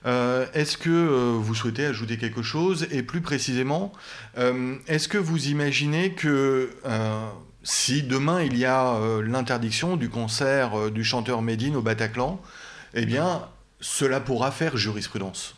euh, 0.06 0.46
est-ce 0.54 0.78
que 0.78 0.90
euh, 0.90 1.38
vous 1.40 1.54
souhaitez 1.54 1.86
ajouter 1.86 2.18
quelque 2.18 2.42
chose? 2.42 2.88
Et 2.92 3.04
plus 3.04 3.22
précisément, 3.22 3.92
euh, 4.38 4.76
est-ce 4.88 5.08
que 5.08 5.18
vous 5.18 5.48
imaginez 5.48 6.14
que 6.14 6.72
si 7.64 8.02
demain 8.04 8.42
il 8.42 8.58
y 8.58 8.66
a 8.66 8.98
l'interdiction 9.22 9.98
du 9.98 10.10
concert 10.10 10.90
du 10.90 11.04
chanteur 11.04 11.42
Médine 11.42 11.76
au 11.76 11.82
Bataclan, 11.82 12.42
eh 12.94 13.06
bien, 13.06 13.46
cela 13.82 14.22
pourra 14.22 14.52
faire 14.52 14.78
jurisprudence? 14.78 15.57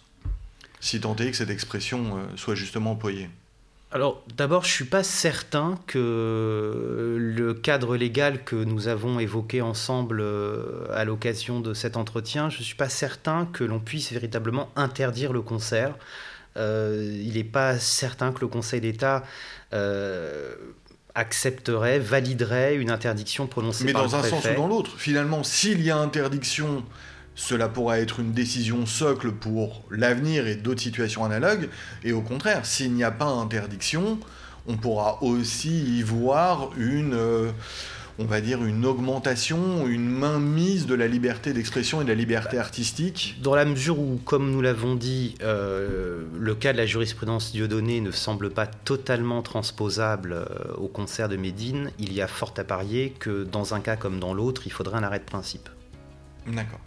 Si 0.79 1.01
tant 1.01 1.15
est 1.17 1.31
que 1.31 1.37
cette 1.37 1.49
expression 1.49 2.17
soit 2.35 2.55
justement 2.55 2.91
employée. 2.91 3.29
Alors 3.91 4.21
d'abord, 4.37 4.63
je 4.63 4.69
ne 4.69 4.73
suis 4.73 4.85
pas 4.85 5.03
certain 5.03 5.79
que 5.87 7.15
le 7.17 7.53
cadre 7.55 7.97
légal 7.97 8.43
que 8.43 8.55
nous 8.55 8.87
avons 8.87 9.19
évoqué 9.19 9.61
ensemble 9.61 10.21
euh, 10.21 10.85
à 10.93 11.05
l'occasion 11.05 11.59
de 11.59 11.73
cet 11.73 11.97
entretien, 11.97 12.51
je 12.51 12.59
ne 12.59 12.63
suis 12.63 12.75
pas 12.75 12.89
certain 12.89 13.47
que 13.51 13.63
l'on 13.63 13.79
puisse 13.79 14.11
véritablement 14.11 14.69
interdire 14.75 15.33
le 15.33 15.41
concert. 15.41 15.95
Euh, 16.57 17.19
il 17.23 17.33
n'est 17.33 17.43
pas 17.43 17.79
certain 17.79 18.31
que 18.31 18.41
le 18.41 18.47
Conseil 18.47 18.81
d'État 18.81 19.23
euh, 19.73 20.53
accepterait, 21.15 21.97
validerait 21.97 22.75
une 22.75 22.91
interdiction 22.91 23.47
prononcée 23.47 23.85
Mais 23.85 23.93
par 23.93 24.03
le 24.03 24.09
préfet. 24.09 24.23
Mais 24.23 24.29
dans 24.29 24.37
un 24.37 24.41
sens 24.41 24.51
ou 24.51 24.61
dans 24.61 24.67
l'autre. 24.67 24.99
Finalement, 24.99 25.43
s'il 25.43 25.81
y 25.81 25.89
a 25.89 25.97
interdiction 25.97 26.83
cela 27.39 27.69
pourra 27.69 27.99
être 27.99 28.19
une 28.19 28.33
décision 28.33 28.85
socle 28.85 29.31
pour 29.31 29.85
l'avenir 29.89 30.45
et 30.45 30.55
d'autres 30.55 30.81
situations 30.81 31.23
analogues. 31.23 31.69
Et 32.03 32.11
au 32.11 32.19
contraire, 32.19 32.65
s'il 32.65 32.91
n'y 32.91 33.03
a 33.05 33.11
pas 33.11 33.27
interdiction, 33.27 34.19
on 34.67 34.75
pourra 34.75 35.23
aussi 35.23 35.99
y 35.99 36.01
voir 36.01 36.71
une, 36.77 37.13
euh, 37.13 37.49
on 38.19 38.25
va 38.25 38.41
dire, 38.41 38.61
une 38.65 38.85
augmentation, 38.85 39.87
une 39.87 40.09
mainmise 40.09 40.85
de 40.85 40.95
la 40.95 41.07
liberté 41.07 41.53
d'expression 41.53 42.01
et 42.01 42.03
de 42.03 42.09
la 42.09 42.15
liberté 42.15 42.57
artistique. 42.57 43.37
Dans 43.41 43.55
la 43.55 43.63
mesure 43.63 43.99
où, 43.99 44.19
comme 44.25 44.51
nous 44.51 44.61
l'avons 44.61 44.95
dit, 44.95 45.35
euh, 45.41 46.23
le 46.37 46.55
cas 46.55 46.73
de 46.73 46.77
la 46.77 46.85
jurisprudence 46.85 47.53
Dieudonné 47.53 48.01
ne 48.01 48.11
semble 48.11 48.49
pas 48.49 48.67
totalement 48.67 49.41
transposable 49.43 50.33
euh, 50.33 50.73
au 50.77 50.89
concert 50.89 51.29
de 51.29 51.37
Médine, 51.37 51.91
il 51.99 52.11
y 52.11 52.21
a 52.21 52.27
fort 52.27 52.53
à 52.57 52.65
parier 52.65 53.13
que 53.17 53.45
dans 53.45 53.75
un 53.75 53.79
cas 53.79 53.95
comme 53.95 54.19
dans 54.19 54.33
l'autre, 54.33 54.63
il 54.65 54.73
faudrait 54.73 54.97
un 54.97 55.03
arrêt 55.03 55.19
de 55.19 55.23
principe. 55.23 55.69
D'accord. 56.45 56.81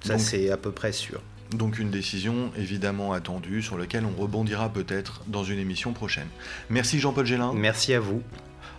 Ça, 0.00 0.18
c'est 0.18 0.50
à 0.50 0.56
peu 0.56 0.70
près 0.70 0.92
sûr. 0.92 1.20
Donc 1.52 1.78
une 1.78 1.90
décision 1.90 2.50
évidemment 2.56 3.12
attendue 3.12 3.62
sur 3.62 3.78
laquelle 3.78 4.04
on 4.04 4.20
rebondira 4.20 4.70
peut-être 4.70 5.22
dans 5.26 5.44
une 5.44 5.58
émission 5.58 5.92
prochaine. 5.92 6.28
Merci 6.68 6.98
Jean-Paul 6.98 7.24
Gélin. 7.24 7.52
Merci 7.54 7.94
à 7.94 8.00
vous. 8.00 8.22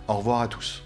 Au 0.08 0.15
revoir 0.15 0.41
à 0.41 0.47
tous. 0.47 0.84